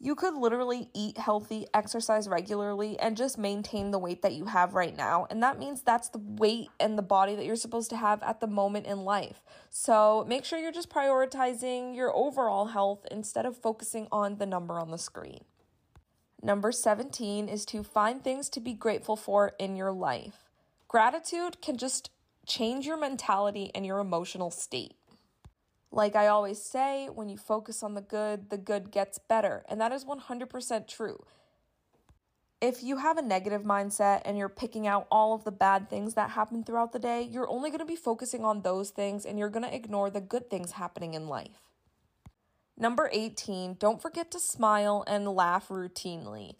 You 0.04 0.16
could 0.16 0.34
literally 0.34 0.88
eat 0.94 1.16
healthy, 1.16 1.68
exercise 1.72 2.26
regularly, 2.26 2.98
and 2.98 3.16
just 3.16 3.38
maintain 3.38 3.92
the 3.92 4.00
weight 4.00 4.22
that 4.22 4.32
you 4.32 4.46
have 4.46 4.74
right 4.74 4.96
now. 4.96 5.28
And 5.30 5.40
that 5.44 5.60
means 5.60 5.80
that's 5.80 6.08
the 6.08 6.18
weight 6.18 6.70
and 6.80 6.98
the 6.98 7.02
body 7.02 7.36
that 7.36 7.44
you're 7.44 7.54
supposed 7.54 7.88
to 7.90 7.96
have 7.96 8.20
at 8.24 8.40
the 8.40 8.48
moment 8.48 8.86
in 8.86 9.04
life. 9.04 9.44
So 9.70 10.24
make 10.26 10.44
sure 10.44 10.58
you're 10.58 10.72
just 10.72 10.90
prioritizing 10.90 11.94
your 11.94 12.12
overall 12.16 12.66
health 12.66 13.06
instead 13.12 13.46
of 13.46 13.56
focusing 13.56 14.08
on 14.10 14.38
the 14.38 14.46
number 14.46 14.76
on 14.80 14.90
the 14.90 14.98
screen. 14.98 15.44
Number 16.42 16.72
17 16.72 17.48
is 17.48 17.64
to 17.66 17.84
find 17.84 18.24
things 18.24 18.48
to 18.48 18.60
be 18.60 18.74
grateful 18.74 19.14
for 19.14 19.52
in 19.60 19.76
your 19.76 19.92
life. 19.92 20.50
Gratitude 20.88 21.62
can 21.62 21.76
just 21.76 22.10
change 22.44 22.86
your 22.86 22.98
mentality 22.98 23.70
and 23.72 23.86
your 23.86 24.00
emotional 24.00 24.50
state. 24.50 24.94
Like 25.92 26.16
I 26.16 26.26
always 26.28 26.60
say, 26.60 27.08
when 27.12 27.28
you 27.28 27.36
focus 27.36 27.82
on 27.82 27.92
the 27.94 28.00
good, 28.00 28.48
the 28.48 28.56
good 28.56 28.90
gets 28.90 29.18
better. 29.18 29.62
And 29.68 29.78
that 29.80 29.92
is 29.92 30.06
100% 30.06 30.88
true. 30.88 31.22
If 32.62 32.82
you 32.82 32.96
have 32.96 33.18
a 33.18 33.22
negative 33.22 33.62
mindset 33.62 34.22
and 34.24 34.38
you're 34.38 34.48
picking 34.48 34.86
out 34.86 35.06
all 35.10 35.34
of 35.34 35.44
the 35.44 35.52
bad 35.52 35.90
things 35.90 36.14
that 36.14 36.30
happen 36.30 36.64
throughout 36.64 36.92
the 36.92 36.98
day, 36.98 37.22
you're 37.22 37.50
only 37.50 37.70
going 37.70 37.80
to 37.80 37.84
be 37.84 37.96
focusing 37.96 38.44
on 38.44 38.62
those 38.62 38.90
things 38.90 39.26
and 39.26 39.38
you're 39.38 39.50
going 39.50 39.68
to 39.68 39.74
ignore 39.74 40.08
the 40.08 40.20
good 40.20 40.48
things 40.48 40.72
happening 40.72 41.12
in 41.12 41.28
life. 41.28 41.60
Number 42.78 43.10
18, 43.12 43.74
don't 43.74 44.00
forget 44.00 44.30
to 44.30 44.40
smile 44.40 45.04
and 45.06 45.28
laugh 45.28 45.68
routinely. 45.68 46.54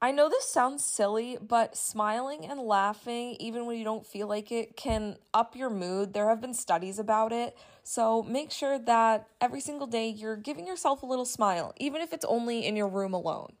I 0.00 0.10
know 0.10 0.28
this 0.28 0.48
sounds 0.48 0.84
silly, 0.84 1.38
but 1.40 1.76
smiling 1.76 2.44
and 2.44 2.58
laughing, 2.58 3.36
even 3.38 3.66
when 3.66 3.78
you 3.78 3.84
don't 3.84 4.04
feel 4.04 4.26
like 4.26 4.50
it, 4.50 4.76
can 4.76 5.16
up 5.32 5.54
your 5.54 5.70
mood. 5.70 6.12
There 6.12 6.28
have 6.28 6.40
been 6.40 6.54
studies 6.54 6.98
about 6.98 7.32
it. 7.32 7.56
So 7.84 8.22
make 8.22 8.50
sure 8.50 8.78
that 8.78 9.28
every 9.40 9.60
single 9.60 9.86
day 9.86 10.08
you're 10.08 10.36
giving 10.36 10.66
yourself 10.66 11.02
a 11.02 11.06
little 11.06 11.24
smile, 11.24 11.74
even 11.78 12.00
if 12.00 12.12
it's 12.12 12.24
only 12.24 12.64
in 12.64 12.76
your 12.76 12.88
room 12.88 13.12
alone. 13.12 13.54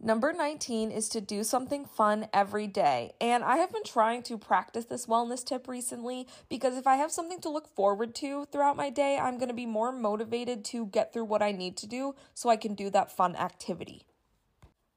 Number 0.00 0.34
19 0.34 0.90
is 0.90 1.08
to 1.10 1.22
do 1.22 1.42
something 1.42 1.86
fun 1.86 2.28
every 2.30 2.66
day. 2.66 3.12
And 3.22 3.42
I 3.42 3.56
have 3.56 3.72
been 3.72 3.84
trying 3.84 4.22
to 4.24 4.36
practice 4.36 4.84
this 4.84 5.06
wellness 5.06 5.42
tip 5.42 5.66
recently 5.66 6.28
because 6.50 6.76
if 6.76 6.86
I 6.86 6.96
have 6.96 7.10
something 7.10 7.40
to 7.40 7.48
look 7.48 7.74
forward 7.74 8.14
to 8.16 8.44
throughout 8.52 8.76
my 8.76 8.90
day, 8.90 9.16
I'm 9.16 9.38
going 9.38 9.48
to 9.48 9.54
be 9.54 9.64
more 9.64 9.92
motivated 9.92 10.62
to 10.66 10.86
get 10.86 11.14
through 11.14 11.24
what 11.24 11.40
I 11.40 11.52
need 11.52 11.78
to 11.78 11.86
do 11.86 12.14
so 12.34 12.50
I 12.50 12.56
can 12.56 12.74
do 12.74 12.90
that 12.90 13.16
fun 13.16 13.34
activity. 13.36 14.04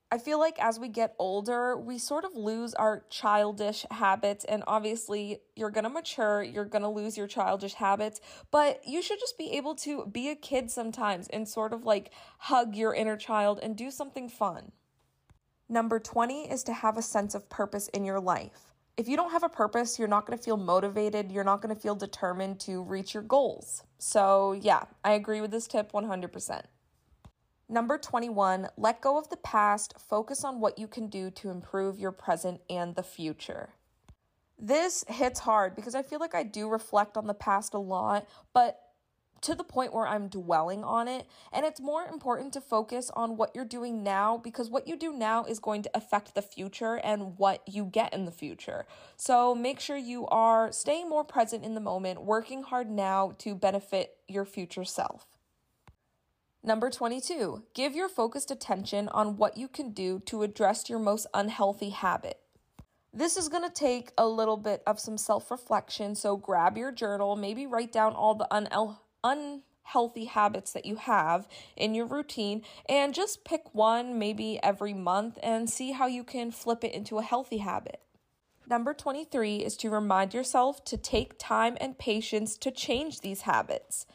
I 0.10 0.18
feel 0.18 0.40
like 0.40 0.58
as 0.60 0.80
we 0.80 0.88
get 0.88 1.16
older, 1.20 1.76
we 1.78 1.98
sort 1.98 2.24
of 2.24 2.34
lose 2.34 2.74
our 2.74 3.04
childish 3.10 3.86
habits. 3.92 4.46
And 4.46 4.64
obviously, 4.66 5.42
you're 5.56 5.70
gonna 5.70 5.90
mature, 5.90 6.42
you're 6.42 6.66
gonna 6.66 6.92
lose 6.92 7.18
your 7.18 7.28
childish 7.28 7.74
habits, 7.74 8.22
but 8.50 8.82
you 8.88 9.02
should 9.02 9.20
just 9.20 9.38
be 9.38 9.52
able 9.58 9.76
to 9.76 10.06
be 10.06 10.30
a 10.30 10.36
kid 10.36 10.72
sometimes 10.72 11.28
and 11.28 11.48
sort 11.48 11.74
of 11.74 11.84
like 11.84 12.12
hug 12.40 12.76
your 12.76 12.94
inner 12.94 13.18
child 13.18 13.60
and 13.62 13.76
do 13.76 13.92
something 13.92 14.30
fun. 14.30 14.72
Number 15.68 16.00
20 16.00 16.50
is 16.50 16.64
to 16.64 16.74
have 16.74 16.98
a 16.98 17.02
sense 17.02 17.36
of 17.36 17.50
purpose 17.50 17.90
in 17.90 18.06
your 18.06 18.22
life. 18.22 18.74
If 18.96 19.10
you 19.10 19.18
don't 19.18 19.32
have 19.32 19.44
a 19.44 19.50
purpose, 19.50 20.00
you're 20.00 20.08
not 20.08 20.26
going 20.26 20.38
to 20.38 20.44
feel 20.44 20.58
motivated, 20.58 21.32
you're 21.32 21.44
not 21.44 21.62
going 21.62 21.76
to 21.76 21.80
feel 21.80 21.94
determined 21.94 22.60
to 22.62 22.82
reach 22.82 23.14
your 23.14 23.22
goals. 23.22 23.84
So, 24.00 24.54
yeah, 24.54 24.86
I 25.04 25.12
agree 25.12 25.42
with 25.42 25.52
this 25.52 25.68
tip 25.68 25.92
100%. 25.92 26.64
Number 27.69 27.97
21, 27.97 28.69
let 28.77 29.01
go 29.01 29.17
of 29.17 29.29
the 29.29 29.38
past, 29.38 29.95
focus 30.00 30.45
on 30.45 30.62
what 30.62 30.79
you 30.79 30.88
can 30.88 31.07
do 31.07 31.29
to 31.31 31.50
improve 31.50 32.00
your 32.00 32.13
present 32.13 32.62
and 32.69 32.95
the 32.95 33.03
future. 33.03 33.69
This 34.57 35.03
hits 35.09 35.41
hard 35.41 35.75
because 35.75 35.93
I 35.93 36.01
feel 36.01 36.19
like 36.19 36.33
I 36.33 36.43
do 36.43 36.69
reflect 36.69 37.17
on 37.17 37.27
the 37.27 37.33
past 37.33 37.74
a 37.74 37.79
lot, 37.79 38.27
but 38.53 38.79
to 39.41 39.55
the 39.55 39.63
point 39.63 39.93
where 39.93 40.07
I'm 40.07 40.29
dwelling 40.29 40.83
on 40.83 41.07
it. 41.07 41.27
And 41.51 41.65
it's 41.65 41.79
more 41.79 42.05
important 42.05 42.53
to 42.53 42.62
focus 42.62 43.12
on 43.15 43.38
what 43.38 43.55
you're 43.55 43.65
doing 43.65 44.03
now 44.03 44.38
because 44.38 44.69
what 44.69 44.88
you 44.88 44.97
do 44.97 45.13
now 45.13 45.45
is 45.45 45.59
going 45.59 45.83
to 45.83 45.91
affect 45.93 46.36
the 46.36 46.41
future 46.41 46.95
and 46.95 47.38
what 47.38 47.62
you 47.67 47.86
get 47.86 48.13
in 48.13 48.25
the 48.25 48.31
future. 48.31 48.86
So 49.15 49.53
make 49.53 49.79
sure 49.79 49.97
you 49.97 50.25
are 50.27 50.71
staying 50.71 51.09
more 51.09 51.24
present 51.24 51.63
in 51.63 51.75
the 51.75 51.81
moment, 51.81 52.24
working 52.24 52.63
hard 52.63 52.89
now 52.89 53.33
to 53.39 53.55
benefit 53.55 54.17
your 54.27 54.45
future 54.45 54.86
self. 54.86 55.37
Number 56.67 56.89
22, 56.89 57.63
give 57.74 57.95
your 57.95 58.09
focused 58.09 58.51
attention 58.51 59.07
on 59.07 59.38
what 59.38 59.55
you 59.55 59.69
can 59.69 59.91
do 59.91 60.19
to 60.25 60.43
address 60.43 60.89
your 60.89 61.00
most 61.00 61.25
unhealthy 61.33 61.91
habit. 61.91 62.41
This 63.13 63.38
is 63.38 63.47
going 63.47 63.63
to 63.63 63.74
take 63.74 64.12
a 64.17 64.27
little 64.27 64.57
bit 64.57 64.83
of 64.86 65.00
some 65.00 65.17
self 65.17 65.50
reflection, 65.50 66.13
so 66.13 66.36
grab 66.36 66.77
your 66.77 66.91
journal, 66.91 67.38
maybe 67.38 67.65
write 67.65 67.93
down 67.93 68.15
all 68.15 68.36
the 68.36 68.50
unhealthy 68.51 69.00
unhealthy 69.24 70.25
habits 70.25 70.74
that 70.74 70.86
you 70.86 70.97
have 70.97 71.47
in 71.77 71.95
your 71.95 72.05
routine 72.05 72.62
and 72.89 73.13
just 73.13 73.45
pick 73.45 73.74
one 73.74 74.19
maybe 74.19 74.62
every 74.62 74.93
month 74.93 75.39
and 75.41 75.69
see 75.69 75.93
how 75.93 76.05
you 76.05 76.25
can 76.25 76.51
flip 76.51 76.83
it 76.83 76.91
into 76.91 77.17
a 77.17 77.24
healthy 77.24 77.59
habit. 77.59 78.01
Number 78.69 78.93
23 78.93 79.57
is 79.57 79.77
to 79.77 79.89
remind 79.89 80.33
yourself 80.33 80.83
to 80.83 80.97
take 80.97 81.39
time 81.39 81.77
and 81.79 81.97
patience 81.97 82.57
to 82.57 82.71
change 82.71 83.21
these 83.21 83.41
habits. 83.41 84.05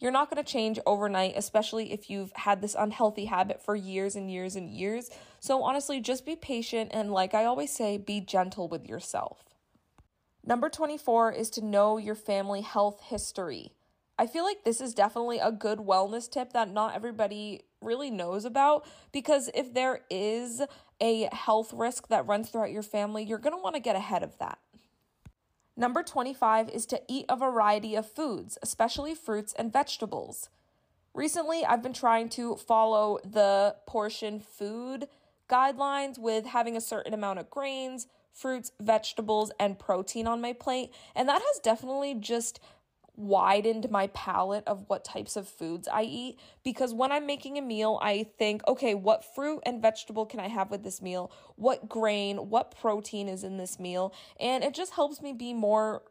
You're 0.00 0.10
not 0.10 0.30
going 0.30 0.42
to 0.42 0.50
change 0.50 0.78
overnight, 0.86 1.34
especially 1.36 1.92
if 1.92 2.08
you've 2.08 2.32
had 2.34 2.62
this 2.62 2.74
unhealthy 2.76 3.26
habit 3.26 3.62
for 3.62 3.76
years 3.76 4.16
and 4.16 4.30
years 4.30 4.56
and 4.56 4.70
years. 4.70 5.10
So, 5.40 5.62
honestly, 5.62 6.00
just 6.00 6.24
be 6.24 6.36
patient 6.36 6.90
and, 6.92 7.12
like 7.12 7.34
I 7.34 7.44
always 7.44 7.70
say, 7.70 7.98
be 7.98 8.20
gentle 8.20 8.66
with 8.66 8.88
yourself. 8.88 9.44
Number 10.42 10.70
24 10.70 11.32
is 11.32 11.50
to 11.50 11.64
know 11.64 11.98
your 11.98 12.14
family 12.14 12.62
health 12.62 13.02
history. 13.02 13.72
I 14.18 14.26
feel 14.26 14.44
like 14.44 14.64
this 14.64 14.80
is 14.80 14.94
definitely 14.94 15.38
a 15.38 15.52
good 15.52 15.78
wellness 15.78 16.30
tip 16.30 16.54
that 16.54 16.70
not 16.70 16.94
everybody 16.94 17.62
really 17.82 18.10
knows 18.10 18.44
about 18.44 18.86
because 19.12 19.50
if 19.54 19.72
there 19.72 20.00
is 20.10 20.62
a 21.00 21.28
health 21.32 21.72
risk 21.72 22.08
that 22.08 22.26
runs 22.26 22.50
throughout 22.50 22.70
your 22.70 22.82
family, 22.82 23.22
you're 23.22 23.38
going 23.38 23.56
to 23.56 23.62
want 23.62 23.76
to 23.76 23.80
get 23.80 23.96
ahead 23.96 24.22
of 24.22 24.36
that. 24.38 24.58
Number 25.80 26.02
25 26.02 26.68
is 26.68 26.84
to 26.86 27.00
eat 27.08 27.24
a 27.30 27.36
variety 27.36 27.94
of 27.94 28.04
foods, 28.04 28.58
especially 28.60 29.14
fruits 29.14 29.54
and 29.54 29.72
vegetables. 29.72 30.50
Recently, 31.14 31.64
I've 31.64 31.82
been 31.82 31.94
trying 31.94 32.28
to 32.30 32.56
follow 32.56 33.18
the 33.24 33.76
portion 33.86 34.40
food 34.40 35.08
guidelines 35.48 36.18
with 36.18 36.44
having 36.44 36.76
a 36.76 36.82
certain 36.82 37.14
amount 37.14 37.38
of 37.38 37.48
grains, 37.48 38.08
fruits, 38.30 38.72
vegetables, 38.78 39.52
and 39.58 39.78
protein 39.78 40.26
on 40.26 40.42
my 40.42 40.52
plate, 40.52 40.92
and 41.16 41.26
that 41.30 41.40
has 41.40 41.60
definitely 41.62 42.14
just 42.14 42.60
widened 43.20 43.90
my 43.90 44.06
palette 44.08 44.64
of 44.66 44.84
what 44.88 45.04
types 45.04 45.36
of 45.36 45.46
foods 45.46 45.86
I 45.92 46.02
eat 46.02 46.38
because 46.64 46.94
when 46.94 47.12
I'm 47.12 47.26
making 47.26 47.58
a 47.58 47.62
meal, 47.62 47.98
I 48.02 48.26
think, 48.38 48.66
okay, 48.66 48.94
what 48.94 49.24
fruit 49.34 49.60
and 49.64 49.82
vegetable 49.82 50.26
can 50.26 50.40
I 50.40 50.48
have 50.48 50.70
with 50.70 50.82
this 50.82 51.02
meal? 51.02 51.30
What 51.56 51.88
grain, 51.88 52.48
what 52.48 52.74
protein 52.80 53.28
is 53.28 53.44
in 53.44 53.58
this 53.58 53.78
meal? 53.78 54.14
And 54.38 54.64
it 54.64 54.74
just 54.74 54.94
helps 54.94 55.20
me 55.20 55.32
be 55.32 55.52
more 55.52 56.02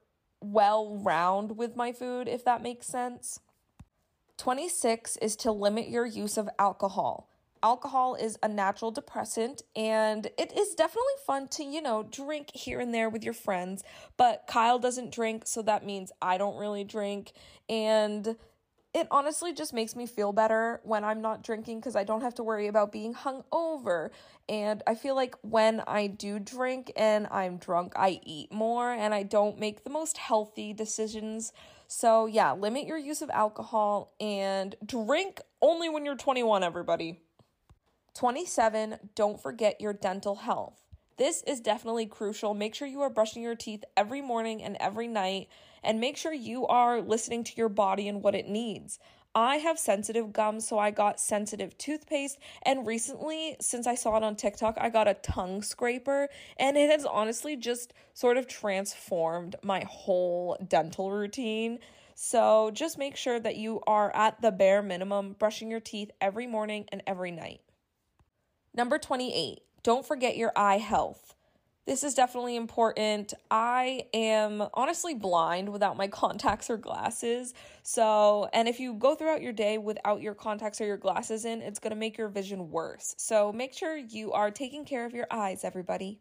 well 0.42 0.98
round 0.98 1.58
with 1.58 1.76
my 1.76 1.92
food, 1.92 2.28
if 2.28 2.46
that 2.46 2.62
makes 2.62 2.88
sense. 2.88 3.40
26 4.38 5.18
is 5.18 5.36
to 5.38 5.52
limit 5.52 5.90
your 5.90 6.06
use 6.06 6.38
of 6.38 6.48
alcohol 6.58 7.30
alcohol 7.64 8.16
is 8.16 8.38
a 8.42 8.48
natural 8.48 8.92
depressant 8.92 9.62
and 9.76 10.28
it 10.38 10.52
is 10.58 10.76
definitely 10.76 11.14
fun 11.26 11.48
to, 11.50 11.64
you 11.64 11.82
know, 11.82 12.04
drink 12.04 12.52
here 12.54 12.80
and 12.80 12.94
there 12.94 13.10
with 13.10 13.24
your 13.24 13.34
friends. 13.34 13.84
But 14.18 14.46
Kyle 14.48 14.80
doesn't 14.80 15.12
drink, 15.12 15.48
so 15.48 15.62
that 15.64 15.86
means 15.86 16.12
I 16.22 16.38
don't 16.38 16.58
really 16.58 16.84
drink. 16.84 17.34
And 17.68 18.36
it 18.94 19.08
honestly 19.12 19.54
just 19.54 19.74
makes 19.74 19.96
me 19.96 20.08
feel 20.08 20.34
better 20.34 20.82
when 20.84 21.04
I'm 21.04 21.22
not 21.22 21.44
drinking 21.44 21.80
because 21.80 21.96
I 21.96 22.04
don't 22.04 22.22
have 22.22 22.34
to 22.36 22.44
worry 22.44 22.68
about 22.68 22.92
being 22.92 23.14
hungover. 23.14 24.10
And 24.48 24.82
I 24.88 24.96
feel 24.96 25.16
like 25.16 25.36
when 25.42 25.82
I 25.82 26.08
do 26.08 26.40
drink 26.40 26.92
and 26.96 27.28
I'm 27.28 27.58
drunk, 27.58 27.94
I 27.96 28.20
eat 28.24 28.52
more 28.52 28.92
and 28.92 29.14
I 29.14 29.24
don't 29.24 29.60
make 29.60 29.84
the 29.84 29.92
most 29.92 30.18
healthy 30.18 30.74
decisions. 30.74 31.54
So, 31.88 32.26
yeah, 32.26 32.54
limit 32.54 32.88
your 32.88 32.98
use 32.98 33.22
of 33.22 33.30
alcohol 33.30 34.12
and 34.20 34.76
drink 34.84 35.42
only 35.62 35.88
when 35.88 36.04
you're 36.04 36.16
21, 36.16 36.64
everybody. 36.64 37.20
27, 38.14 38.98
don't 39.16 39.42
forget 39.42 39.80
your 39.80 39.94
dental 39.94 40.36
health. 40.36 40.82
This 41.18 41.44
is 41.46 41.60
definitely 41.60 42.06
crucial. 42.06 42.54
Make 42.54 42.74
sure 42.74 42.88
you 42.88 43.02
are 43.02 43.10
brushing 43.10 43.44
your 43.44 43.56
teeth 43.56 43.84
every 43.98 44.22
morning 44.22 44.64
and 44.64 44.78
every 44.80 45.08
night, 45.08 45.50
and 45.84 46.00
make 46.00 46.16
sure 46.16 46.34
you 46.34 46.66
are 46.68 47.02
listening 47.02 47.44
to 47.44 47.54
your 47.58 47.70
body 47.70 48.08
and 48.08 48.24
what 48.24 48.36
it 48.36 48.48
needs. 48.48 49.00
I 49.36 49.58
have 49.58 49.78
sensitive 49.78 50.34
gums, 50.34 50.68
so 50.68 50.80
I 50.80 50.92
got 50.92 51.20
sensitive 51.20 51.78
toothpaste. 51.78 52.40
And 52.64 52.88
recently, 52.88 53.58
since 53.62 53.86
I 53.86 53.96
saw 53.96 54.18
it 54.18 54.24
on 54.24 54.36
TikTok, 54.36 54.78
I 54.80 54.90
got 54.90 55.08
a 55.08 55.14
tongue 55.14 55.62
scraper, 55.62 56.30
and 56.58 56.76
it 56.78 56.90
has 56.90 57.06
honestly 57.06 57.56
just 57.56 57.94
sort 58.14 58.38
of 58.38 58.48
transformed 58.48 59.56
my 59.62 59.86
whole 59.88 60.58
dental 60.68 61.12
routine. 61.12 61.80
So 62.16 62.72
just 62.74 62.98
make 62.98 63.16
sure 63.16 63.40
that 63.40 63.56
you 63.56 63.82
are 63.88 64.14
at 64.16 64.42
the 64.42 64.52
bare 64.52 64.82
minimum 64.82 65.36
brushing 65.38 65.70
your 65.70 65.80
teeth 65.80 66.12
every 66.20 66.48
morning 66.48 66.86
and 66.92 67.04
every 67.06 67.32
night. 67.32 67.62
Number 68.74 68.98
28, 68.98 69.60
don't 69.84 70.06
forget 70.06 70.38
your 70.38 70.52
eye 70.56 70.78
health. 70.78 71.36
This 71.86 72.04
is 72.04 72.14
definitely 72.14 72.56
important. 72.56 73.34
I 73.50 74.04
am 74.14 74.64
honestly 74.76 75.16
blind 75.16 75.70
without 75.70 75.98
my 75.98 76.08
contacts 76.22 76.70
or 76.70 76.78
glasses. 76.78 77.56
So, 77.82 78.48
and 78.54 78.68
if 78.68 78.80
you 78.80 78.94
go 78.94 79.16
throughout 79.16 79.42
your 79.42 79.54
day 79.54 79.80
without 79.80 80.22
your 80.22 80.36
contacts 80.36 80.80
or 80.80 80.86
your 80.86 80.98
glasses 80.98 81.46
in, 81.46 81.64
it's 81.64 81.80
going 81.80 81.90
to 81.90 82.00
make 82.00 82.16
your 82.16 82.28
vision 82.28 82.70
worse. 82.70 83.16
So, 83.18 83.52
make 83.52 83.74
sure 83.74 83.98
you 83.98 84.34
are 84.34 84.52
taking 84.52 84.86
care 84.86 85.04
of 85.04 85.14
your 85.14 85.26
eyes, 85.32 85.64
everybody. 85.64 86.20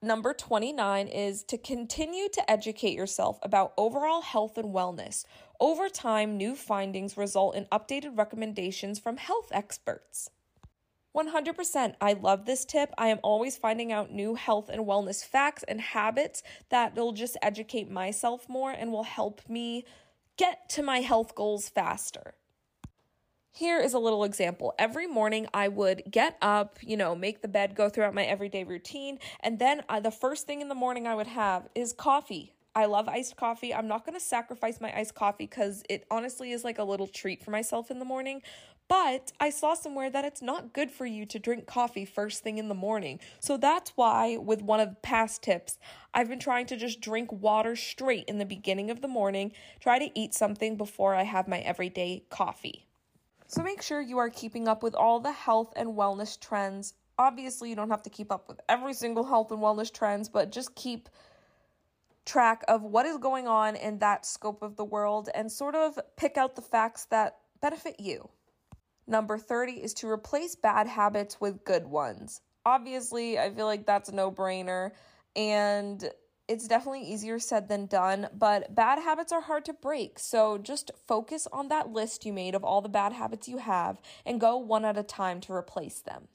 Number 0.00 0.32
29 0.32 1.08
is 1.08 1.42
to 1.42 1.58
continue 1.58 2.28
to 2.28 2.48
educate 2.48 2.94
yourself 2.94 3.40
about 3.42 3.72
overall 3.76 4.20
health 4.20 4.56
and 4.56 4.72
wellness. 4.72 5.24
Over 5.58 5.88
time, 5.88 6.36
new 6.36 6.54
findings 6.54 7.16
result 7.16 7.56
in 7.56 7.64
updated 7.72 8.16
recommendations 8.16 9.00
from 9.00 9.16
health 9.16 9.48
experts. 9.50 10.30
100%. 11.16 11.94
I 12.00 12.12
love 12.12 12.44
this 12.44 12.64
tip. 12.64 12.92
I 12.98 13.08
am 13.08 13.18
always 13.22 13.56
finding 13.56 13.92
out 13.92 14.12
new 14.12 14.34
health 14.34 14.68
and 14.68 14.86
wellness 14.86 15.24
facts 15.24 15.64
and 15.66 15.80
habits 15.80 16.42
that 16.68 16.94
will 16.94 17.12
just 17.12 17.36
educate 17.42 17.90
myself 17.90 18.48
more 18.48 18.70
and 18.70 18.92
will 18.92 19.04
help 19.04 19.40
me 19.48 19.84
get 20.36 20.68
to 20.70 20.82
my 20.82 21.00
health 21.00 21.34
goals 21.34 21.68
faster. 21.68 22.34
Here 23.50 23.80
is 23.80 23.92
a 23.92 23.98
little 23.98 24.22
example. 24.22 24.72
Every 24.78 25.08
morning 25.08 25.48
I 25.52 25.66
would 25.66 26.04
get 26.08 26.36
up, 26.40 26.78
you 26.80 26.96
know, 26.96 27.16
make 27.16 27.42
the 27.42 27.48
bed, 27.48 27.74
go 27.74 27.88
throughout 27.88 28.14
my 28.14 28.24
everyday 28.24 28.62
routine, 28.62 29.18
and 29.40 29.58
then 29.58 29.82
uh, 29.88 29.98
the 29.98 30.12
first 30.12 30.46
thing 30.46 30.60
in 30.60 30.68
the 30.68 30.76
morning 30.76 31.08
I 31.08 31.16
would 31.16 31.26
have 31.26 31.68
is 31.74 31.92
coffee. 31.92 32.54
I 32.76 32.84
love 32.84 33.08
iced 33.08 33.36
coffee. 33.36 33.74
I'm 33.74 33.88
not 33.88 34.06
going 34.06 34.16
to 34.16 34.24
sacrifice 34.24 34.80
my 34.80 34.96
iced 34.96 35.16
coffee 35.16 35.46
because 35.46 35.82
it 35.90 36.06
honestly 36.08 36.52
is 36.52 36.62
like 36.62 36.78
a 36.78 36.84
little 36.84 37.08
treat 37.08 37.42
for 37.42 37.50
myself 37.50 37.90
in 37.90 37.98
the 37.98 38.04
morning. 38.04 38.42
But 38.88 39.32
I 39.38 39.50
saw 39.50 39.74
somewhere 39.74 40.08
that 40.08 40.24
it's 40.24 40.40
not 40.40 40.72
good 40.72 40.90
for 40.90 41.04
you 41.04 41.26
to 41.26 41.38
drink 41.38 41.66
coffee 41.66 42.06
first 42.06 42.42
thing 42.42 42.56
in 42.56 42.68
the 42.68 42.74
morning. 42.74 43.20
So 43.38 43.58
that's 43.58 43.92
why, 43.96 44.38
with 44.38 44.62
one 44.62 44.80
of 44.80 44.88
the 44.88 44.96
past 44.96 45.42
tips, 45.42 45.78
I've 46.14 46.28
been 46.28 46.38
trying 46.38 46.64
to 46.66 46.76
just 46.76 47.02
drink 47.02 47.30
water 47.30 47.76
straight 47.76 48.24
in 48.24 48.38
the 48.38 48.46
beginning 48.46 48.90
of 48.90 49.02
the 49.02 49.08
morning, 49.08 49.52
try 49.78 49.98
to 49.98 50.18
eat 50.18 50.32
something 50.32 50.76
before 50.76 51.14
I 51.14 51.24
have 51.24 51.46
my 51.46 51.58
everyday 51.58 52.24
coffee. 52.30 52.86
So 53.46 53.62
make 53.62 53.82
sure 53.82 54.00
you 54.00 54.18
are 54.18 54.30
keeping 54.30 54.68
up 54.68 54.82
with 54.82 54.94
all 54.94 55.20
the 55.20 55.32
health 55.32 55.74
and 55.76 55.90
wellness 55.90 56.40
trends. 56.40 56.94
Obviously, 57.18 57.68
you 57.68 57.76
don't 57.76 57.90
have 57.90 58.02
to 58.04 58.10
keep 58.10 58.32
up 58.32 58.48
with 58.48 58.60
every 58.70 58.94
single 58.94 59.24
health 59.24 59.50
and 59.50 59.60
wellness 59.60 59.92
trends, 59.92 60.30
but 60.30 60.50
just 60.50 60.74
keep 60.74 61.10
track 62.24 62.62
of 62.68 62.82
what 62.82 63.04
is 63.04 63.18
going 63.18 63.48
on 63.48 63.76
in 63.76 63.98
that 63.98 64.24
scope 64.24 64.62
of 64.62 64.76
the 64.76 64.84
world 64.84 65.28
and 65.34 65.50
sort 65.50 65.74
of 65.74 65.98
pick 66.16 66.38
out 66.38 66.56
the 66.56 66.62
facts 66.62 67.06
that 67.06 67.38
benefit 67.60 67.98
you. 67.98 68.28
Number 69.08 69.38
30 69.38 69.72
is 69.72 69.94
to 69.94 70.08
replace 70.08 70.54
bad 70.54 70.86
habits 70.86 71.40
with 71.40 71.64
good 71.64 71.86
ones. 71.86 72.42
Obviously, 72.66 73.38
I 73.38 73.50
feel 73.50 73.64
like 73.64 73.86
that's 73.86 74.10
a 74.10 74.14
no 74.14 74.30
brainer 74.30 74.90
and 75.34 76.08
it's 76.46 76.68
definitely 76.68 77.02
easier 77.02 77.38
said 77.38 77.68
than 77.68 77.86
done, 77.86 78.28
but 78.34 78.74
bad 78.74 78.98
habits 78.98 79.32
are 79.32 79.40
hard 79.40 79.64
to 79.66 79.72
break. 79.72 80.18
So 80.18 80.58
just 80.58 80.90
focus 81.06 81.46
on 81.52 81.68
that 81.68 81.90
list 81.90 82.26
you 82.26 82.32
made 82.32 82.54
of 82.54 82.64
all 82.64 82.80
the 82.82 82.88
bad 82.88 83.12
habits 83.12 83.48
you 83.48 83.58
have 83.58 84.00
and 84.26 84.40
go 84.40 84.56
one 84.56 84.84
at 84.84 84.98
a 84.98 85.02
time 85.02 85.40
to 85.42 85.52
replace 85.52 86.00
them. 86.00 86.28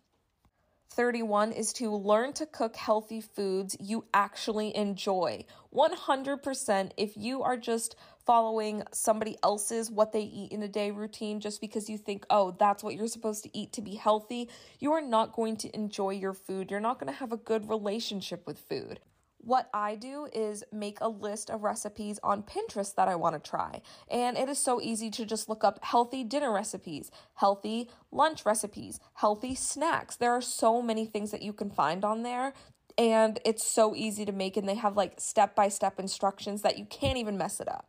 31 0.93 1.51
is 1.51 1.73
to 1.73 1.89
learn 1.89 2.33
to 2.33 2.45
cook 2.45 2.75
healthy 2.75 3.19
foods 3.19 3.75
you 3.79 4.05
actually 4.13 4.75
enjoy. 4.75 5.43
100% 5.75 6.91
if 6.97 7.17
you 7.17 7.41
are 7.41 7.57
just 7.57 7.95
following 8.25 8.83
somebody 8.91 9.37
else's 9.43 9.91
what 9.91 10.11
they 10.11 10.21
eat 10.21 10.51
in 10.51 10.63
a 10.63 10.67
day 10.67 10.91
routine 10.91 11.39
just 11.39 11.61
because 11.61 11.89
you 11.89 11.97
think, 11.97 12.25
oh, 12.29 12.55
that's 12.59 12.83
what 12.83 12.95
you're 12.95 13.07
supposed 13.07 13.43
to 13.43 13.57
eat 13.57 13.73
to 13.73 13.81
be 13.81 13.95
healthy, 13.95 14.49
you 14.79 14.91
are 14.93 15.01
not 15.01 15.33
going 15.33 15.57
to 15.57 15.75
enjoy 15.75 16.11
your 16.11 16.33
food. 16.33 16.71
You're 16.71 16.79
not 16.79 16.99
going 16.99 17.11
to 17.11 17.19
have 17.19 17.31
a 17.31 17.37
good 17.37 17.69
relationship 17.69 18.45
with 18.47 18.59
food 18.59 18.99
what 19.43 19.69
I 19.73 19.95
do 19.95 20.27
is 20.33 20.63
make 20.71 20.99
a 21.01 21.09
list 21.09 21.49
of 21.49 21.63
recipes 21.63 22.19
on 22.23 22.43
Pinterest 22.43 22.95
that 22.95 23.09
I 23.09 23.15
want 23.15 23.41
to 23.41 23.49
try. 23.49 23.81
And 24.09 24.37
it 24.37 24.47
is 24.47 24.57
so 24.57 24.81
easy 24.81 25.09
to 25.11 25.25
just 25.25 25.49
look 25.49 25.63
up 25.63 25.83
healthy 25.83 26.23
dinner 26.23 26.51
recipes, 26.51 27.11
healthy 27.35 27.89
lunch 28.11 28.45
recipes, 28.45 28.99
healthy 29.15 29.53
snacks. 29.53 30.15
There 30.15 30.31
are 30.31 30.41
so 30.41 30.81
many 30.81 31.05
things 31.05 31.31
that 31.31 31.41
you 31.41 31.51
can 31.51 31.69
find 31.69 32.05
on 32.05 32.23
there. 32.23 32.53
And 32.97 33.39
it's 33.43 33.65
so 33.65 33.95
easy 33.95 34.23
to 34.23 34.31
make, 34.31 34.55
and 34.55 34.69
they 34.69 34.75
have 34.75 34.95
like 34.95 35.19
step 35.19 35.55
by 35.55 35.67
step 35.67 35.99
instructions 35.99 36.61
that 36.61 36.77
you 36.77 36.85
can't 36.85 37.17
even 37.17 37.37
mess 37.37 37.59
it 37.59 37.67
up. 37.67 37.87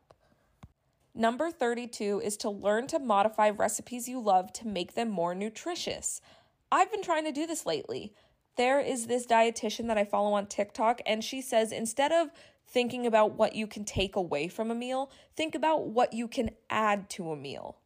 Number 1.14 1.50
32 1.50 2.20
is 2.24 2.36
to 2.38 2.50
learn 2.50 2.86
to 2.88 2.98
modify 2.98 3.50
recipes 3.50 4.08
you 4.08 4.20
love 4.20 4.52
to 4.54 4.66
make 4.66 4.94
them 4.94 5.08
more 5.08 5.34
nutritious. 5.34 6.20
I've 6.72 6.90
been 6.90 7.02
trying 7.02 7.24
to 7.24 7.32
do 7.32 7.46
this 7.46 7.64
lately 7.64 8.12
there 8.56 8.80
is 8.80 9.06
this 9.06 9.26
dietitian 9.26 9.88
that 9.88 9.98
I 9.98 10.04
follow 10.04 10.32
on 10.34 10.46
TikTok, 10.46 11.00
and 11.06 11.24
she 11.24 11.40
says 11.40 11.72
instead 11.72 12.12
of 12.12 12.30
thinking 12.66 13.06
about 13.06 13.34
what 13.34 13.54
you 13.54 13.66
can 13.66 13.84
take 13.84 14.16
away 14.16 14.48
from 14.48 14.70
a 14.70 14.74
meal, 14.74 15.10
think 15.36 15.54
about 15.54 15.88
what 15.88 16.12
you 16.12 16.28
can 16.28 16.50
add 16.70 17.10
to 17.10 17.30
a 17.30 17.36
meal. 17.36 17.78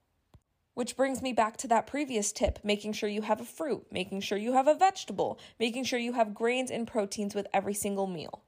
Which 0.75 0.97
brings 0.97 1.23
me 1.23 1.33
back 1.33 1.57
to 1.59 1.69
that 1.69 1.87
previous 1.87 2.31
tip 2.33 2.61
making 2.63 2.93
sure 2.93 3.09
you 3.09 3.23
have 3.23 3.41
a 3.41 3.45
fruit, 3.45 3.87
making 3.91 4.21
sure 4.21 4.39
you 4.39 4.53
have 4.53 4.69
a 4.69 4.75
vegetable, 4.75 5.41
making 5.59 5.85
sure 5.85 5.99
you 5.99 6.13
have 6.13 6.35
grains 6.35 6.71
and 6.71 6.87
proteins 6.87 7.35
with 7.35 7.49
every 7.53 7.75
single 7.75 8.07
meal. 8.07 8.43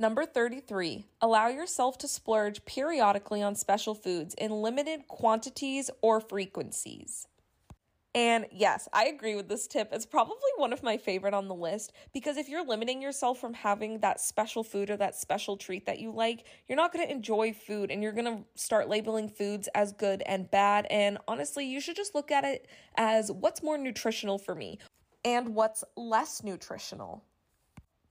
Number 0.00 0.24
33, 0.24 1.04
allow 1.20 1.48
yourself 1.48 1.98
to 1.98 2.08
splurge 2.08 2.64
periodically 2.64 3.42
on 3.42 3.54
special 3.54 3.94
foods 3.94 4.32
in 4.32 4.50
limited 4.50 5.06
quantities 5.08 5.90
or 6.00 6.22
frequencies. 6.22 7.26
And 8.14 8.46
yes, 8.50 8.88
I 8.94 9.08
agree 9.08 9.36
with 9.36 9.50
this 9.50 9.66
tip. 9.66 9.90
It's 9.92 10.06
probably 10.06 10.38
one 10.56 10.72
of 10.72 10.82
my 10.82 10.96
favorite 10.96 11.34
on 11.34 11.48
the 11.48 11.54
list 11.54 11.92
because 12.14 12.38
if 12.38 12.48
you're 12.48 12.64
limiting 12.64 13.02
yourself 13.02 13.38
from 13.38 13.52
having 13.52 13.98
that 13.98 14.22
special 14.22 14.64
food 14.64 14.88
or 14.88 14.96
that 14.96 15.16
special 15.16 15.58
treat 15.58 15.84
that 15.84 15.98
you 15.98 16.10
like, 16.12 16.46
you're 16.66 16.76
not 16.76 16.94
going 16.94 17.06
to 17.06 17.12
enjoy 17.12 17.52
food 17.52 17.90
and 17.90 18.02
you're 18.02 18.12
going 18.12 18.24
to 18.38 18.42
start 18.54 18.88
labeling 18.88 19.28
foods 19.28 19.68
as 19.74 19.92
good 19.92 20.22
and 20.24 20.50
bad. 20.50 20.86
And 20.88 21.18
honestly, 21.28 21.66
you 21.66 21.78
should 21.78 21.96
just 21.96 22.14
look 22.14 22.30
at 22.30 22.44
it 22.44 22.68
as 22.94 23.30
what's 23.30 23.62
more 23.62 23.76
nutritional 23.76 24.38
for 24.38 24.54
me 24.54 24.78
and 25.26 25.54
what's 25.54 25.84
less 25.94 26.42
nutritional. 26.42 27.22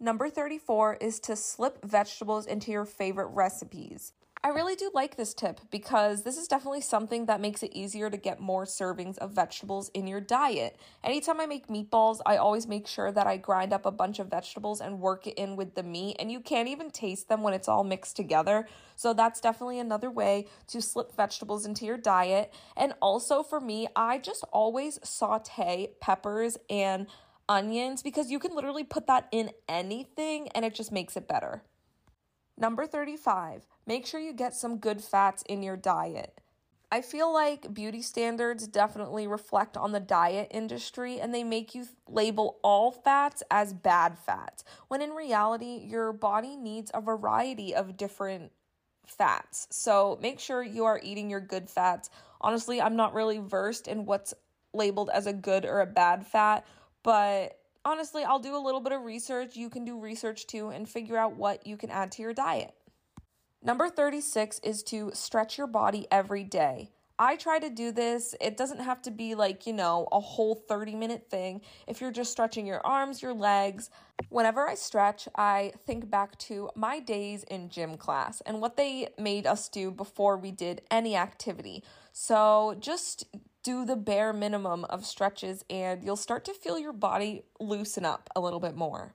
Number 0.02 0.30
34 0.30 0.96
is 1.02 1.20
to 1.22 1.36
slip 1.36 1.84
vegetables 1.84 2.46
into 2.46 2.72
your 2.72 2.86
favorite 2.86 3.28
recipes. 3.28 4.14
I 4.42 4.48
really 4.48 4.78
do 4.78 4.90
like 4.94 5.18
this 5.18 5.34
tip 5.34 5.60
because 5.70 6.24
this 6.24 6.38
is 6.38 6.48
definitely 6.48 6.80
something 6.80 7.26
that 7.26 7.42
makes 7.42 7.62
it 7.62 7.74
easier 7.74 8.10
to 8.10 8.16
get 8.16 8.40
more 8.40 8.64
servings 8.64 9.18
of 9.18 9.32
vegetables 9.32 9.90
in 9.90 10.08
your 10.08 10.22
diet. 10.22 10.80
Anytime 11.04 11.42
I 11.42 11.46
make 11.46 11.68
meatballs, 11.68 12.22
I 12.26 12.38
always 12.38 12.66
make 12.66 12.88
sure 12.88 13.12
that 13.12 13.28
I 13.28 13.36
grind 13.36 13.74
up 13.74 13.86
a 13.86 13.92
bunch 13.92 14.20
of 14.20 14.30
vegetables 14.30 14.80
and 14.80 15.02
work 15.02 15.28
it 15.28 15.34
in 15.34 15.58
with 15.58 15.76
the 15.76 15.84
meat, 15.84 16.16
and 16.18 16.32
you 16.32 16.40
can't 16.40 16.70
even 16.70 16.90
taste 16.90 17.28
them 17.28 17.44
when 17.44 17.54
it's 17.54 17.68
all 17.68 17.84
mixed 17.84 18.16
together. 18.16 18.66
So 18.96 19.14
that's 19.14 19.42
definitely 19.42 19.80
another 19.80 20.10
way 20.10 20.48
to 20.68 20.82
slip 20.82 21.14
vegetables 21.14 21.66
into 21.66 21.86
your 21.86 21.98
diet. 21.98 22.54
And 22.78 22.94
also 23.02 23.44
for 23.44 23.60
me, 23.60 23.90
I 23.94 24.20
just 24.20 24.46
always 24.54 25.00
saute 25.04 25.92
peppers 26.00 26.58
and 26.70 27.08
onions 27.50 28.02
because 28.02 28.32
you 28.32 28.40
can 28.40 28.56
literally 28.56 28.86
put 28.86 29.08
that 29.08 29.28
in 29.32 29.52
anything 29.68 30.48
and 30.50 30.64
it 30.64 30.74
just 30.74 30.92
makes 30.92 31.18
it 31.18 31.28
better. 31.28 31.64
Number 32.58 32.86
35, 32.86 33.66
make 33.86 34.06
sure 34.06 34.20
you 34.20 34.34
get 34.34 34.54
some 34.54 34.78
good 34.78 35.02
fats 35.02 35.44
in 35.50 35.64
your 35.64 35.76
diet. 35.76 36.40
I 36.92 37.02
feel 37.02 37.32
like 37.32 37.74
beauty 37.74 38.02
standards 38.02 38.68
definitely 38.68 39.28
reflect 39.28 39.78
on 39.78 39.92
the 39.92 40.00
diet 40.00 40.48
industry 40.52 41.20
and 41.20 41.34
they 41.34 41.44
make 41.44 41.76
you 41.76 41.86
label 42.08 42.58
all 42.64 42.92
fats 42.92 43.44
as 43.52 43.74
bad 43.74 44.18
fats, 44.18 44.64
when 44.88 45.02
in 45.02 45.12
reality, 45.12 45.86
your 45.86 46.12
body 46.12 46.56
needs 46.56 46.90
a 46.94 47.02
variety 47.02 47.76
of 47.76 47.96
different 47.96 48.52
fats. 49.06 49.68
So 49.70 50.18
make 50.22 50.40
sure 50.40 50.64
you 50.64 50.86
are 50.86 51.00
eating 51.04 51.30
your 51.30 51.42
good 51.42 51.70
fats. 51.70 52.10
Honestly, 52.42 52.82
I'm 52.82 52.96
not 52.96 53.14
really 53.14 53.38
versed 53.38 53.88
in 53.88 54.06
what's 54.06 54.34
labeled 54.74 55.12
as 55.14 55.28
a 55.28 55.34
good 55.34 55.66
or 55.66 55.82
a 55.82 55.86
bad 55.86 56.26
fat, 56.26 56.66
but 57.04 57.60
honestly, 57.86 58.24
I'll 58.24 58.40
do 58.40 58.56
a 58.56 58.60
little 58.60 58.82
bit 58.82 58.92
of 58.92 59.04
research. 59.04 59.56
You 59.56 59.70
can 59.70 59.86
do 59.86 60.00
research 60.00 60.48
too 60.48 60.70
and 60.70 60.88
figure 60.88 61.18
out 61.18 61.36
what 61.36 61.66
you 61.66 61.78
can 61.78 61.90
add 61.90 62.12
to 62.14 62.22
your 62.22 62.34
diet. 62.34 62.74
Number 63.62 63.90
36 63.90 64.60
is 64.60 64.84
to 64.84 65.12
stretch 65.14 65.58
your 65.58 65.68
body 65.68 66.08
every 66.12 66.44
day. 66.44 66.92
I 67.22 67.36
try 67.36 67.60
to 67.60 67.70
do 67.70 67.92
this. 67.92 68.34
It 68.40 68.56
doesn't 68.56 68.80
have 68.80 69.02
to 69.02 69.12
be 69.12 69.36
like, 69.36 69.68
you 69.68 69.74
know, 69.74 70.08
a 70.14 70.22
whole 70.22 70.56
30 70.56 70.96
minute 70.96 71.30
thing. 71.30 71.60
If 71.86 72.00
you're 72.00 72.14
just 72.14 72.32
stretching 72.32 72.66
your 72.66 72.80
arms, 72.86 73.22
your 73.22 73.34
legs, 73.34 73.90
whenever 74.30 74.66
I 74.66 74.76
stretch, 74.76 75.28
I 75.36 75.74
think 75.86 76.10
back 76.10 76.38
to 76.40 76.70
my 76.76 77.02
days 77.02 77.44
in 77.44 77.68
gym 77.68 77.98
class 77.98 78.42
and 78.46 78.62
what 78.62 78.78
they 78.78 79.10
made 79.18 79.46
us 79.46 79.68
do 79.68 79.92
before 79.92 80.38
we 80.38 80.52
did 80.52 80.82
any 80.90 81.18
activity. 81.18 81.84
So 82.14 82.78
just 82.80 83.26
do 83.64 83.86
the 83.86 83.96
bare 83.96 84.34
minimum 84.34 84.86
of 84.86 85.06
stretches 85.06 85.64
and 85.70 86.04
you'll 86.04 86.16
start 86.16 86.46
to 86.46 86.54
feel 86.54 86.80
your 86.80 86.94
body 86.94 87.44
loosen 87.60 88.06
up 88.06 88.30
a 88.36 88.40
little 88.40 88.60
bit 88.60 88.76
more. 88.76 89.14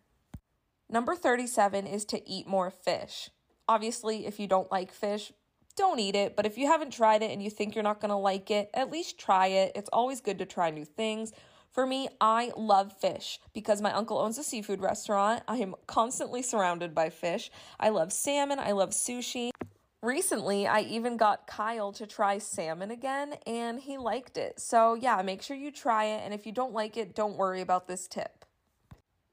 Number 0.89 1.15
37 1.15 1.87
is 1.87 2.05
to 2.07 2.29
eat 2.29 2.47
more 2.47 2.71
fish. 2.71 3.31
Obviously, 3.69 4.27
if 4.27 4.39
you 4.39 4.47
don't 4.47 4.71
like 4.71 4.93
fish, 4.93 5.33
don't 5.77 5.99
eat 5.99 6.15
it, 6.15 6.37
but 6.37 6.47
if 6.47 6.57
you 6.57 6.67
haven't 6.67 6.93
tried 6.93 7.23
it 7.23 7.31
and 7.31 7.43
you 7.43 7.51
think 7.51 7.75
you're 7.75 7.83
not 7.83 8.01
gonna 8.01 8.19
like 8.19 8.51
it, 8.51 8.71
at 8.75 8.93
least 8.93 9.19
try 9.19 9.49
it. 9.49 9.73
It's 9.75 9.91
always 9.93 10.21
good 10.21 10.39
to 10.39 10.47
try 10.47 10.71
new 10.71 10.85
things. 10.85 11.33
For 11.73 11.85
me, 11.87 12.09
I 12.21 12.53
love 12.57 12.93
fish 12.93 13.41
because 13.53 13.83
my 13.83 13.93
uncle 13.93 14.19
owns 14.19 14.39
a 14.39 14.45
seafood 14.45 14.81
restaurant. 14.81 15.43
I 15.49 15.57
am 15.57 15.75
constantly 15.89 16.43
surrounded 16.43 16.95
by 16.95 17.11
fish. 17.11 17.51
I 17.81 17.89
love 17.89 18.13
salmon, 18.13 18.61
I 18.61 18.71
love 18.73 18.91
sushi. 18.91 19.51
Recently, 20.05 20.67
I 20.67 20.81
even 20.81 21.17
got 21.17 21.47
Kyle 21.47 21.91
to 21.93 22.07
try 22.07 22.37
salmon 22.37 22.91
again 22.91 23.37
and 23.47 23.81
he 23.81 23.97
liked 23.97 24.37
it. 24.37 24.61
So, 24.61 24.93
yeah, 24.93 25.23
make 25.23 25.41
sure 25.41 25.57
you 25.57 25.71
try 25.71 26.05
it. 26.05 26.21
And 26.23 26.35
if 26.35 26.45
you 26.45 26.53
don't 26.53 26.75
like 26.75 26.99
it, 26.99 27.15
don't 27.15 27.39
worry 27.39 27.63
about 27.63 27.89
this 27.89 28.07
tip. 28.07 28.45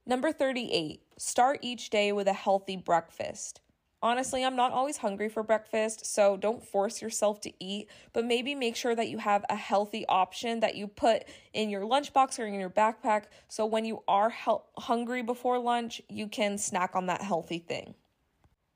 Number 0.05 0.31
38, 0.31 1.01
start 1.17 1.59
each 1.61 1.89
day 1.89 2.13
with 2.13 2.29
a 2.29 2.33
healthy 2.33 2.77
breakfast. 2.77 3.59
Honestly, 4.01 4.45
I'm 4.45 4.55
not 4.55 4.71
always 4.71 4.95
hungry 4.95 5.27
for 5.27 5.43
breakfast, 5.43 6.05
so 6.05 6.37
don't 6.37 6.63
force 6.63 7.01
yourself 7.01 7.41
to 7.41 7.51
eat, 7.59 7.89
but 8.13 8.23
maybe 8.23 8.55
make 8.55 8.77
sure 8.77 8.95
that 8.95 9.09
you 9.09 9.17
have 9.17 9.43
a 9.49 9.57
healthy 9.57 10.05
option 10.07 10.61
that 10.61 10.75
you 10.75 10.87
put 10.87 11.25
in 11.51 11.69
your 11.69 11.81
lunchbox 11.81 12.39
or 12.39 12.45
in 12.45 12.53
your 12.53 12.69
backpack 12.69 13.25
so 13.49 13.65
when 13.65 13.83
you 13.83 14.03
are 14.07 14.29
he- 14.29 14.55
hungry 14.77 15.21
before 15.21 15.59
lunch, 15.59 16.01
you 16.07 16.29
can 16.29 16.57
snack 16.57 16.95
on 16.95 17.07
that 17.07 17.21
healthy 17.21 17.59
thing. 17.59 17.93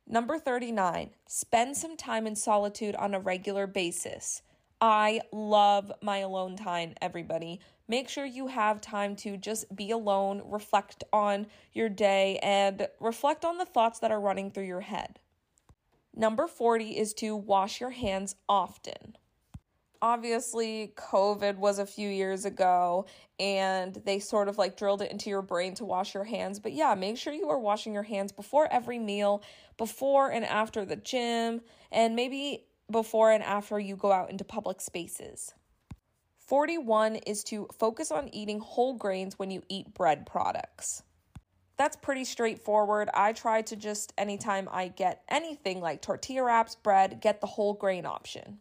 Number 0.07 0.37
39, 0.37 1.09
spend 1.25 1.75
some 1.75 1.97
time 1.97 2.27
in 2.27 2.35
solitude 2.35 2.95
on 2.95 3.15
a 3.15 3.19
regular 3.19 3.65
basis. 3.65 4.43
I 4.79 5.21
love 5.31 5.91
my 6.01 6.19
alone 6.19 6.55
time, 6.57 6.93
everybody. 7.01 7.59
Make 7.87 8.07
sure 8.07 8.23
you 8.23 8.47
have 8.47 8.81
time 8.81 9.15
to 9.17 9.35
just 9.35 9.75
be 9.75 9.89
alone, 9.89 10.43
reflect 10.45 11.03
on 11.11 11.47
your 11.73 11.89
day, 11.89 12.37
and 12.43 12.87
reflect 12.99 13.43
on 13.43 13.57
the 13.57 13.65
thoughts 13.65 13.97
that 13.99 14.11
are 14.11 14.19
running 14.19 14.51
through 14.51 14.65
your 14.65 14.81
head. 14.81 15.19
Number 16.15 16.45
40 16.45 16.97
is 16.97 17.13
to 17.15 17.35
wash 17.35 17.81
your 17.81 17.89
hands 17.89 18.35
often. 18.47 19.17
Obviously, 20.05 20.93
COVID 20.95 21.57
was 21.57 21.79
a 21.79 21.85
few 21.87 22.07
years 22.07 22.45
ago 22.45 23.07
and 23.39 23.95
they 24.05 24.19
sort 24.19 24.47
of 24.47 24.55
like 24.55 24.77
drilled 24.77 25.01
it 25.01 25.11
into 25.11 25.31
your 25.31 25.41
brain 25.41 25.73
to 25.73 25.83
wash 25.83 26.13
your 26.13 26.23
hands. 26.23 26.59
But 26.59 26.73
yeah, 26.73 26.93
make 26.93 27.17
sure 27.17 27.33
you 27.33 27.49
are 27.49 27.57
washing 27.57 27.91
your 27.91 28.03
hands 28.03 28.31
before 28.31 28.71
every 28.71 28.99
meal, 28.99 29.41
before 29.79 30.29
and 30.29 30.45
after 30.45 30.85
the 30.85 30.95
gym, 30.95 31.61
and 31.91 32.15
maybe 32.15 32.65
before 32.91 33.31
and 33.31 33.43
after 33.43 33.79
you 33.79 33.95
go 33.95 34.11
out 34.11 34.29
into 34.29 34.43
public 34.43 34.79
spaces. 34.79 35.55
41 36.37 37.15
is 37.15 37.43
to 37.45 37.67
focus 37.73 38.11
on 38.11 38.29
eating 38.31 38.59
whole 38.59 38.93
grains 38.93 39.39
when 39.39 39.49
you 39.49 39.63
eat 39.69 39.95
bread 39.95 40.27
products. 40.27 41.01
That's 41.77 41.97
pretty 41.97 42.25
straightforward. 42.25 43.09
I 43.11 43.33
try 43.33 43.63
to 43.63 43.75
just, 43.75 44.13
anytime 44.19 44.69
I 44.71 44.89
get 44.89 45.23
anything 45.27 45.81
like 45.81 46.03
tortilla 46.03 46.43
wraps, 46.43 46.75
bread, 46.75 47.21
get 47.21 47.41
the 47.41 47.47
whole 47.47 47.73
grain 47.73 48.05
option. 48.05 48.59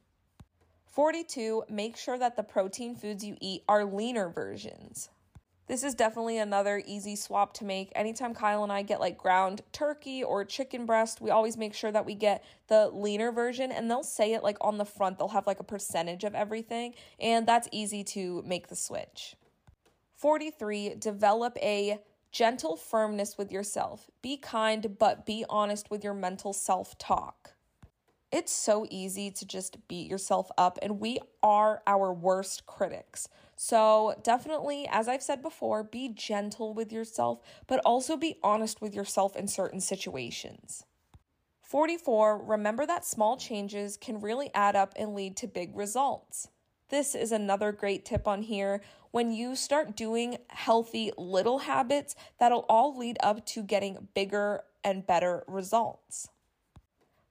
42, 0.94 1.64
make 1.68 1.96
sure 1.96 2.16
that 2.16 2.36
the 2.36 2.44
protein 2.44 2.94
foods 2.94 3.24
you 3.24 3.36
eat 3.40 3.64
are 3.68 3.84
leaner 3.84 4.28
versions. 4.28 5.10
This 5.66 5.82
is 5.82 5.96
definitely 5.96 6.38
another 6.38 6.80
easy 6.86 7.16
swap 7.16 7.52
to 7.54 7.64
make. 7.64 7.90
Anytime 7.96 8.32
Kyle 8.32 8.62
and 8.62 8.70
I 8.70 8.82
get 8.82 9.00
like 9.00 9.18
ground 9.18 9.62
turkey 9.72 10.22
or 10.22 10.44
chicken 10.44 10.86
breast, 10.86 11.20
we 11.20 11.30
always 11.30 11.56
make 11.56 11.74
sure 11.74 11.90
that 11.90 12.06
we 12.06 12.14
get 12.14 12.44
the 12.68 12.90
leaner 12.90 13.32
version 13.32 13.72
and 13.72 13.90
they'll 13.90 14.04
say 14.04 14.34
it 14.34 14.44
like 14.44 14.58
on 14.60 14.78
the 14.78 14.84
front. 14.84 15.18
They'll 15.18 15.28
have 15.28 15.48
like 15.48 15.58
a 15.58 15.64
percentage 15.64 16.22
of 16.22 16.36
everything, 16.36 16.94
and 17.18 17.44
that's 17.44 17.68
easy 17.72 18.04
to 18.04 18.44
make 18.46 18.68
the 18.68 18.76
switch. 18.76 19.34
43, 20.18 20.94
develop 21.00 21.58
a 21.60 21.98
gentle 22.30 22.76
firmness 22.76 23.36
with 23.36 23.50
yourself. 23.50 24.08
Be 24.22 24.36
kind, 24.36 24.96
but 24.96 25.26
be 25.26 25.44
honest 25.50 25.90
with 25.90 26.04
your 26.04 26.14
mental 26.14 26.52
self 26.52 26.96
talk. 26.98 27.54
It's 28.34 28.50
so 28.50 28.84
easy 28.90 29.30
to 29.30 29.46
just 29.46 29.86
beat 29.86 30.10
yourself 30.10 30.50
up, 30.58 30.76
and 30.82 30.98
we 30.98 31.20
are 31.40 31.84
our 31.86 32.12
worst 32.12 32.66
critics. 32.66 33.28
So, 33.54 34.16
definitely, 34.24 34.88
as 34.90 35.06
I've 35.06 35.22
said 35.22 35.40
before, 35.40 35.84
be 35.84 36.08
gentle 36.08 36.74
with 36.74 36.90
yourself, 36.90 37.38
but 37.68 37.80
also 37.84 38.16
be 38.16 38.40
honest 38.42 38.80
with 38.80 38.92
yourself 38.92 39.36
in 39.36 39.46
certain 39.46 39.80
situations. 39.80 40.84
44, 41.62 42.38
remember 42.38 42.84
that 42.86 43.04
small 43.04 43.36
changes 43.36 43.96
can 43.96 44.18
really 44.18 44.50
add 44.52 44.74
up 44.74 44.94
and 44.96 45.14
lead 45.14 45.36
to 45.36 45.46
big 45.46 45.70
results. 45.76 46.48
This 46.88 47.14
is 47.14 47.30
another 47.30 47.70
great 47.70 48.04
tip 48.04 48.26
on 48.26 48.42
here. 48.42 48.80
When 49.12 49.30
you 49.30 49.54
start 49.54 49.94
doing 49.94 50.38
healthy 50.48 51.12
little 51.16 51.58
habits, 51.58 52.16
that'll 52.40 52.66
all 52.68 52.98
lead 52.98 53.16
up 53.22 53.46
to 53.46 53.62
getting 53.62 54.08
bigger 54.12 54.64
and 54.82 55.06
better 55.06 55.44
results. 55.46 56.30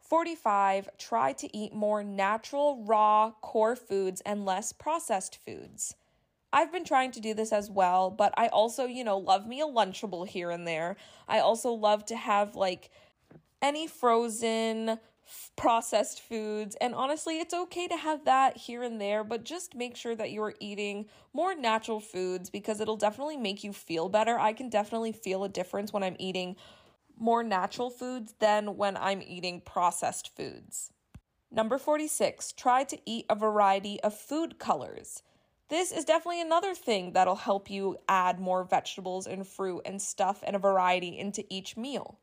45, 0.04 0.90
try 0.98 1.34
to 1.34 1.58
eat 1.58 1.74
more 1.74 2.04
natural, 2.04 2.84
raw, 2.86 3.32
core 3.42 3.76
foods 3.76 4.22
and 4.26 4.46
less 4.46 4.74
processed 4.74 5.40
foods. 5.46 5.96
I've 6.52 6.72
been 6.72 6.86
trying 6.86 7.12
to 7.12 7.20
do 7.20 7.34
this 7.34 7.52
as 7.52 7.72
well, 7.72 8.12
but 8.12 8.34
I 8.38 8.48
also, 8.48 8.86
you 8.86 9.04
know, 9.04 9.18
love 9.18 9.48
me 9.48 9.62
a 9.62 9.66
Lunchable 9.66 10.28
here 10.28 10.52
and 10.52 10.68
there. 10.68 10.98
I 11.28 11.40
also 11.40 11.72
love 11.72 12.06
to 12.06 12.16
have 12.16 12.56
like 12.56 12.92
any 13.62 13.88
frozen 13.88 15.00
processed 15.56 16.22
foods. 16.22 16.76
And 16.80 16.94
honestly, 16.94 17.40
it's 17.40 17.54
okay 17.54 17.88
to 17.88 17.98
have 17.98 18.26
that 18.26 18.58
here 18.58 18.84
and 18.84 19.00
there, 19.00 19.24
but 19.24 19.44
just 19.44 19.74
make 19.74 19.96
sure 19.96 20.16
that 20.16 20.32
you 20.32 20.44
are 20.44 20.54
eating 20.60 21.08
more 21.34 21.56
natural 21.56 22.00
foods 22.00 22.50
because 22.50 22.80
it'll 22.80 22.98
definitely 22.98 23.38
make 23.38 23.64
you 23.64 23.74
feel 23.74 24.10
better. 24.10 24.38
I 24.38 24.54
can 24.54 24.70
definitely 24.70 25.12
feel 25.12 25.44
a 25.44 25.50
difference 25.50 25.92
when 25.94 26.04
I'm 26.04 26.18
eating 26.20 26.56
more 27.24 27.42
natural 27.42 27.90
foods 27.90 28.36
than 28.40 28.76
when 28.76 28.98
I'm 28.98 29.22
eating 29.22 29.62
processed 29.62 30.36
foods. 30.36 30.92
Number 31.50 31.78
46, 31.78 32.52
try 32.52 32.84
to 32.84 33.00
eat 33.06 33.26
a 33.30 33.36
variety 33.36 34.02
of 34.02 34.14
food 34.14 34.60
colors. 34.60 35.24
This 35.70 35.94
is 35.94 36.04
definitely 36.04 36.42
another 36.42 36.76
thing 36.76 37.14
that'll 37.14 37.36
help 37.36 37.70
you 37.70 37.98
add 38.10 38.42
more 38.42 38.66
vegetables 38.66 39.26
and 39.26 39.48
fruit 39.48 39.84
and 39.86 40.02
stuff 40.02 40.44
and 40.46 40.56
a 40.56 40.60
variety 40.60 41.18
into 41.18 41.46
each 41.50 41.78
meal. 41.78 42.20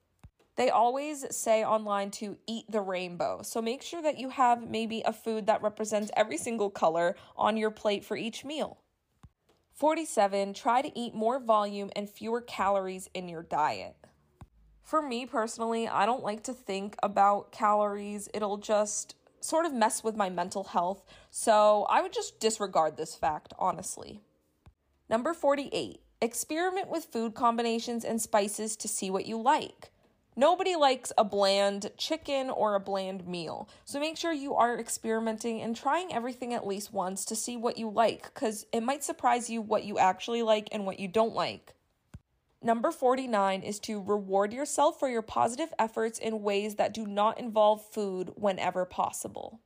They 0.56 0.68
always 0.68 1.24
say 1.34 1.64
online 1.64 2.10
to 2.12 2.36
eat 2.46 2.70
the 2.70 2.82
rainbow. 2.82 3.40
So 3.42 3.62
make 3.62 3.82
sure 3.82 4.02
that 4.02 4.18
you 4.18 4.28
have 4.28 4.68
maybe 4.68 5.02
a 5.06 5.14
food 5.14 5.46
that 5.46 5.62
represents 5.62 6.10
every 6.14 6.36
single 6.36 6.68
color 6.68 7.16
on 7.36 7.56
your 7.56 7.70
plate 7.70 8.04
for 8.04 8.18
each 8.18 8.44
meal. 8.44 8.82
47. 9.72 10.52
Try 10.52 10.82
to 10.82 10.98
eat 10.98 11.14
more 11.14 11.40
volume 11.40 11.88
and 11.96 12.10
fewer 12.10 12.42
calories 12.42 13.08
in 13.14 13.30
your 13.30 13.42
diet. 13.42 13.96
For 14.90 15.00
me 15.00 15.24
personally, 15.24 15.86
I 15.86 16.04
don't 16.04 16.24
like 16.24 16.42
to 16.42 16.52
think 16.52 16.96
about 17.00 17.52
calories. 17.52 18.28
It'll 18.34 18.56
just 18.56 19.14
sort 19.38 19.64
of 19.64 19.72
mess 19.72 20.02
with 20.02 20.16
my 20.16 20.28
mental 20.28 20.64
health. 20.64 21.04
So 21.30 21.86
I 21.88 22.02
would 22.02 22.12
just 22.12 22.40
disregard 22.40 22.96
this 22.96 23.14
fact, 23.14 23.54
honestly. 23.56 24.20
Number 25.08 25.32
48. 25.32 26.00
Experiment 26.20 26.90
with 26.90 27.04
food 27.04 27.36
combinations 27.36 28.04
and 28.04 28.20
spices 28.20 28.74
to 28.78 28.88
see 28.88 29.12
what 29.12 29.26
you 29.26 29.40
like. 29.40 29.92
Nobody 30.34 30.74
likes 30.74 31.12
a 31.16 31.22
bland 31.22 31.92
chicken 31.96 32.50
or 32.50 32.74
a 32.74 32.80
bland 32.80 33.28
meal. 33.28 33.68
So 33.84 34.00
make 34.00 34.16
sure 34.16 34.32
you 34.32 34.56
are 34.56 34.76
experimenting 34.76 35.62
and 35.62 35.76
trying 35.76 36.12
everything 36.12 36.52
at 36.52 36.66
least 36.66 36.92
once 36.92 37.24
to 37.26 37.36
see 37.36 37.56
what 37.56 37.78
you 37.78 37.88
like, 37.88 38.24
because 38.34 38.66
it 38.72 38.82
might 38.82 39.04
surprise 39.04 39.48
you 39.48 39.62
what 39.62 39.84
you 39.84 40.00
actually 40.00 40.42
like 40.42 40.68
and 40.72 40.84
what 40.84 40.98
you 40.98 41.06
don't 41.06 41.36
like. 41.36 41.74
Number 42.62 42.90
49 42.90 43.62
is 43.62 43.78
to 43.80 44.02
reward 44.02 44.52
yourself 44.52 44.98
for 44.98 45.08
your 45.08 45.22
positive 45.22 45.72
efforts 45.78 46.18
in 46.18 46.42
ways 46.42 46.74
that 46.74 46.92
do 46.92 47.06
not 47.06 47.38
involve 47.38 47.82
food 47.90 48.32
whenever 48.36 48.84
possible. 48.84 49.60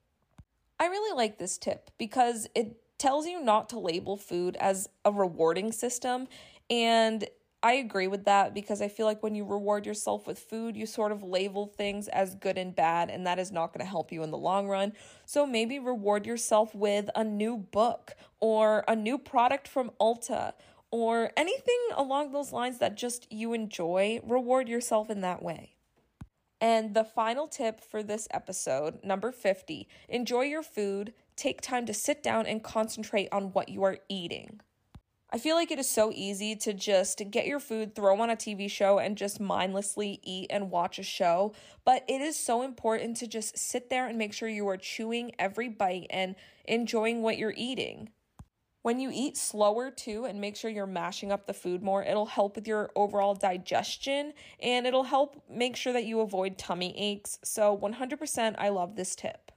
I 0.78 0.87
really 0.87 1.16
like 1.16 1.38
this 1.38 1.59
tip 1.59 1.90
because 1.98 2.46
it 2.54 2.76
tells 2.98 3.26
you 3.26 3.42
not 3.42 3.68
to 3.70 3.80
label 3.80 4.16
food 4.16 4.57
as 4.61 4.88
a 5.04 5.11
rewarding 5.11 5.72
system. 5.72 6.28
And 6.70 7.26
I 7.64 7.72
agree 7.72 8.07
with 8.07 8.26
that 8.26 8.54
because 8.54 8.80
I 8.80 8.88
feel 8.88 9.07
like 9.07 9.22
when 9.22 9.35
you 9.35 9.44
reward 9.44 9.87
yourself 9.87 10.26
with 10.26 10.38
food, 10.38 10.76
you 10.76 10.87
sort 10.87 11.11
of 11.11 11.22
label 11.22 11.66
things 11.66 12.09
as 12.09 12.35
good 12.35 12.59
and 12.59 12.76
bad, 12.76 13.09
and 13.11 13.26
that 13.26 13.38
is 13.38 13.50
not 13.50 13.72
going 13.72 13.85
to 13.85 13.90
help 13.90 14.12
you 14.12 14.22
in 14.22 14.30
the 14.30 14.38
long 14.38 14.68
run. 14.68 14.92
So 15.24 15.46
maybe 15.46 15.78
reward 15.78 16.26
yourself 16.26 16.74
with 16.74 17.09
a 17.16 17.24
new 17.24 17.57
book 17.57 18.12
or 18.38 18.85
a 18.87 18.94
new 18.94 19.16
product 19.16 19.66
from 19.66 19.90
Ulta 19.98 20.52
or 20.94 21.33
anything 21.37 21.80
along 21.96 22.30
those 22.30 22.52
lines 22.52 22.78
that 22.78 22.94
just 22.94 23.26
you 23.28 23.52
enjoy, 23.52 24.20
reward 24.22 24.68
yourself 24.68 25.11
in 25.11 25.22
that 25.22 25.42
way. 25.42 25.74
And 26.61 26.94
the 26.94 27.02
final 27.02 27.48
tip 27.48 27.80
for 27.80 28.00
this 28.00 28.28
episode, 28.30 29.02
number 29.02 29.33
50 29.33 29.88
enjoy 30.09 30.42
your 30.42 30.62
food, 30.62 31.12
take 31.35 31.61
time 31.61 31.85
to 31.87 31.92
sit 31.92 32.22
down 32.22 32.46
and 32.46 32.62
concentrate 32.62 33.28
on 33.33 33.46
what 33.46 33.70
you 33.70 33.83
are 33.83 33.98
eating. 34.09 34.61
I 35.33 35.38
feel 35.38 35.57
like 35.57 35.72
it 35.72 35.80
is 35.80 35.90
so 35.90 36.12
easy 36.14 36.54
to 36.54 36.72
just 36.72 37.20
get 37.28 37.48
your 37.48 37.59
food, 37.59 37.96
throw 37.96 38.20
on 38.20 38.30
a 38.30 38.37
TV 38.37 38.70
show, 38.70 39.00
and 39.00 39.18
just 39.18 39.40
mindlessly 39.40 40.20
eat 40.22 40.46
and 40.48 40.70
watch 40.70 41.00
a 41.00 41.02
show. 41.02 41.54
But 41.85 42.04
it 42.07 42.20
is 42.20 42.38
so 42.38 42.62
important 42.62 43.16
to 43.16 43.26
just 43.26 43.59
sit 43.59 43.90
there 43.90 44.07
and 44.07 44.16
make 44.16 44.33
sure 44.33 44.48
you 44.48 44.68
are 44.68 44.76
chewing 44.76 45.33
every 45.40 45.68
bite 45.68 46.07
and 46.09 46.37
enjoying 46.66 47.20
what 47.22 47.37
you're 47.37 47.54
eating. 47.57 48.11
When 48.85 49.01
you 49.01 49.11
eat 49.11 49.38
slower 49.38 49.90
too 49.90 50.27
and 50.27 50.42
make 50.42 50.57
sure 50.57 50.70
you're 50.70 50.87
mashing 50.87 51.33
up 51.33 51.47
the 51.47 51.55
food 51.55 51.83
more, 51.83 52.05
it'll 52.05 52.27
help 52.27 52.55
with 52.55 52.68
your 52.68 52.90
overall 52.94 53.35
digestion 53.35 54.35
and 54.61 54.87
it'll 54.87 55.05
help 55.05 55.42
make 55.49 55.75
sure 55.75 55.94
that 55.94 56.05
you 56.05 56.20
avoid 56.20 56.59
tummy 56.59 56.94
aches. 56.99 57.38
So, 57.42 57.75
100% 57.75 58.57
I 58.59 58.68
love 58.68 58.94
this 58.94 59.16
tip. 59.16 59.51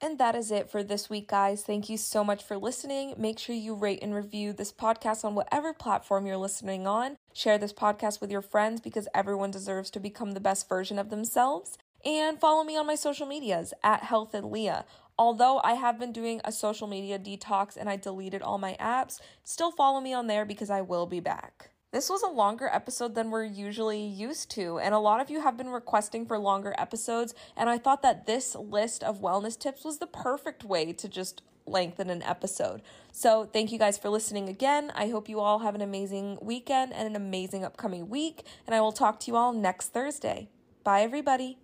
And 0.00 0.18
that 0.18 0.34
is 0.34 0.50
it 0.50 0.70
for 0.70 0.82
this 0.82 1.10
week, 1.10 1.28
guys. 1.28 1.62
Thank 1.62 1.90
you 1.90 1.98
so 1.98 2.24
much 2.24 2.42
for 2.42 2.56
listening. 2.56 3.12
Make 3.18 3.38
sure 3.38 3.54
you 3.54 3.74
rate 3.74 3.98
and 4.00 4.14
review 4.14 4.54
this 4.54 4.72
podcast 4.72 5.22
on 5.22 5.34
whatever 5.34 5.74
platform 5.74 6.24
you're 6.24 6.38
listening 6.38 6.86
on. 6.86 7.18
Share 7.34 7.58
this 7.58 7.74
podcast 7.74 8.22
with 8.22 8.30
your 8.30 8.40
friends 8.40 8.80
because 8.80 9.06
everyone 9.14 9.50
deserves 9.50 9.90
to 9.90 10.00
become 10.00 10.30
the 10.32 10.40
best 10.40 10.66
version 10.66 10.98
of 10.98 11.10
themselves. 11.10 11.76
And 12.04 12.40
follow 12.40 12.64
me 12.64 12.76
on 12.76 12.86
my 12.86 12.94
social 12.94 13.26
medias 13.26 13.74
at 13.82 14.04
Health 14.04 14.34
and 14.34 14.50
Leah. 14.50 14.84
Although 15.18 15.60
I 15.62 15.74
have 15.74 15.98
been 15.98 16.12
doing 16.12 16.40
a 16.44 16.52
social 16.52 16.86
media 16.86 17.18
detox 17.18 17.76
and 17.76 17.90
I 17.90 17.96
deleted 17.96 18.40
all 18.40 18.56
my 18.56 18.76
apps, 18.80 19.20
still 19.44 19.70
follow 19.70 20.00
me 20.00 20.14
on 20.14 20.26
there 20.26 20.46
because 20.46 20.70
I 20.70 20.80
will 20.80 21.04
be 21.04 21.20
back. 21.20 21.70
This 21.92 22.08
was 22.08 22.22
a 22.22 22.28
longer 22.28 22.70
episode 22.72 23.14
than 23.14 23.30
we're 23.30 23.44
usually 23.44 24.00
used 24.00 24.48
to, 24.52 24.78
and 24.78 24.94
a 24.94 24.98
lot 25.00 25.20
of 25.20 25.28
you 25.28 25.40
have 25.40 25.56
been 25.56 25.70
requesting 25.70 26.24
for 26.24 26.38
longer 26.38 26.72
episodes, 26.78 27.34
and 27.56 27.68
I 27.68 27.78
thought 27.78 28.02
that 28.02 28.26
this 28.26 28.54
list 28.54 29.02
of 29.02 29.20
wellness 29.20 29.58
tips 29.58 29.84
was 29.84 29.98
the 29.98 30.06
perfect 30.06 30.62
way 30.62 30.92
to 30.92 31.08
just 31.08 31.42
lengthen 31.66 32.08
an 32.08 32.22
episode. 32.22 32.80
So, 33.10 33.44
thank 33.52 33.72
you 33.72 33.78
guys 33.78 33.98
for 33.98 34.08
listening 34.08 34.48
again. 34.48 34.92
I 34.94 35.08
hope 35.08 35.28
you 35.28 35.40
all 35.40 35.58
have 35.58 35.74
an 35.74 35.80
amazing 35.80 36.38
weekend 36.40 36.92
and 36.92 37.08
an 37.08 37.16
amazing 37.16 37.64
upcoming 37.64 38.08
week, 38.08 38.46
and 38.68 38.74
I 38.74 38.80
will 38.80 38.92
talk 38.92 39.18
to 39.20 39.26
you 39.26 39.36
all 39.36 39.52
next 39.52 39.88
Thursday. 39.88 40.48
Bye, 40.84 41.02
everybody. 41.02 41.58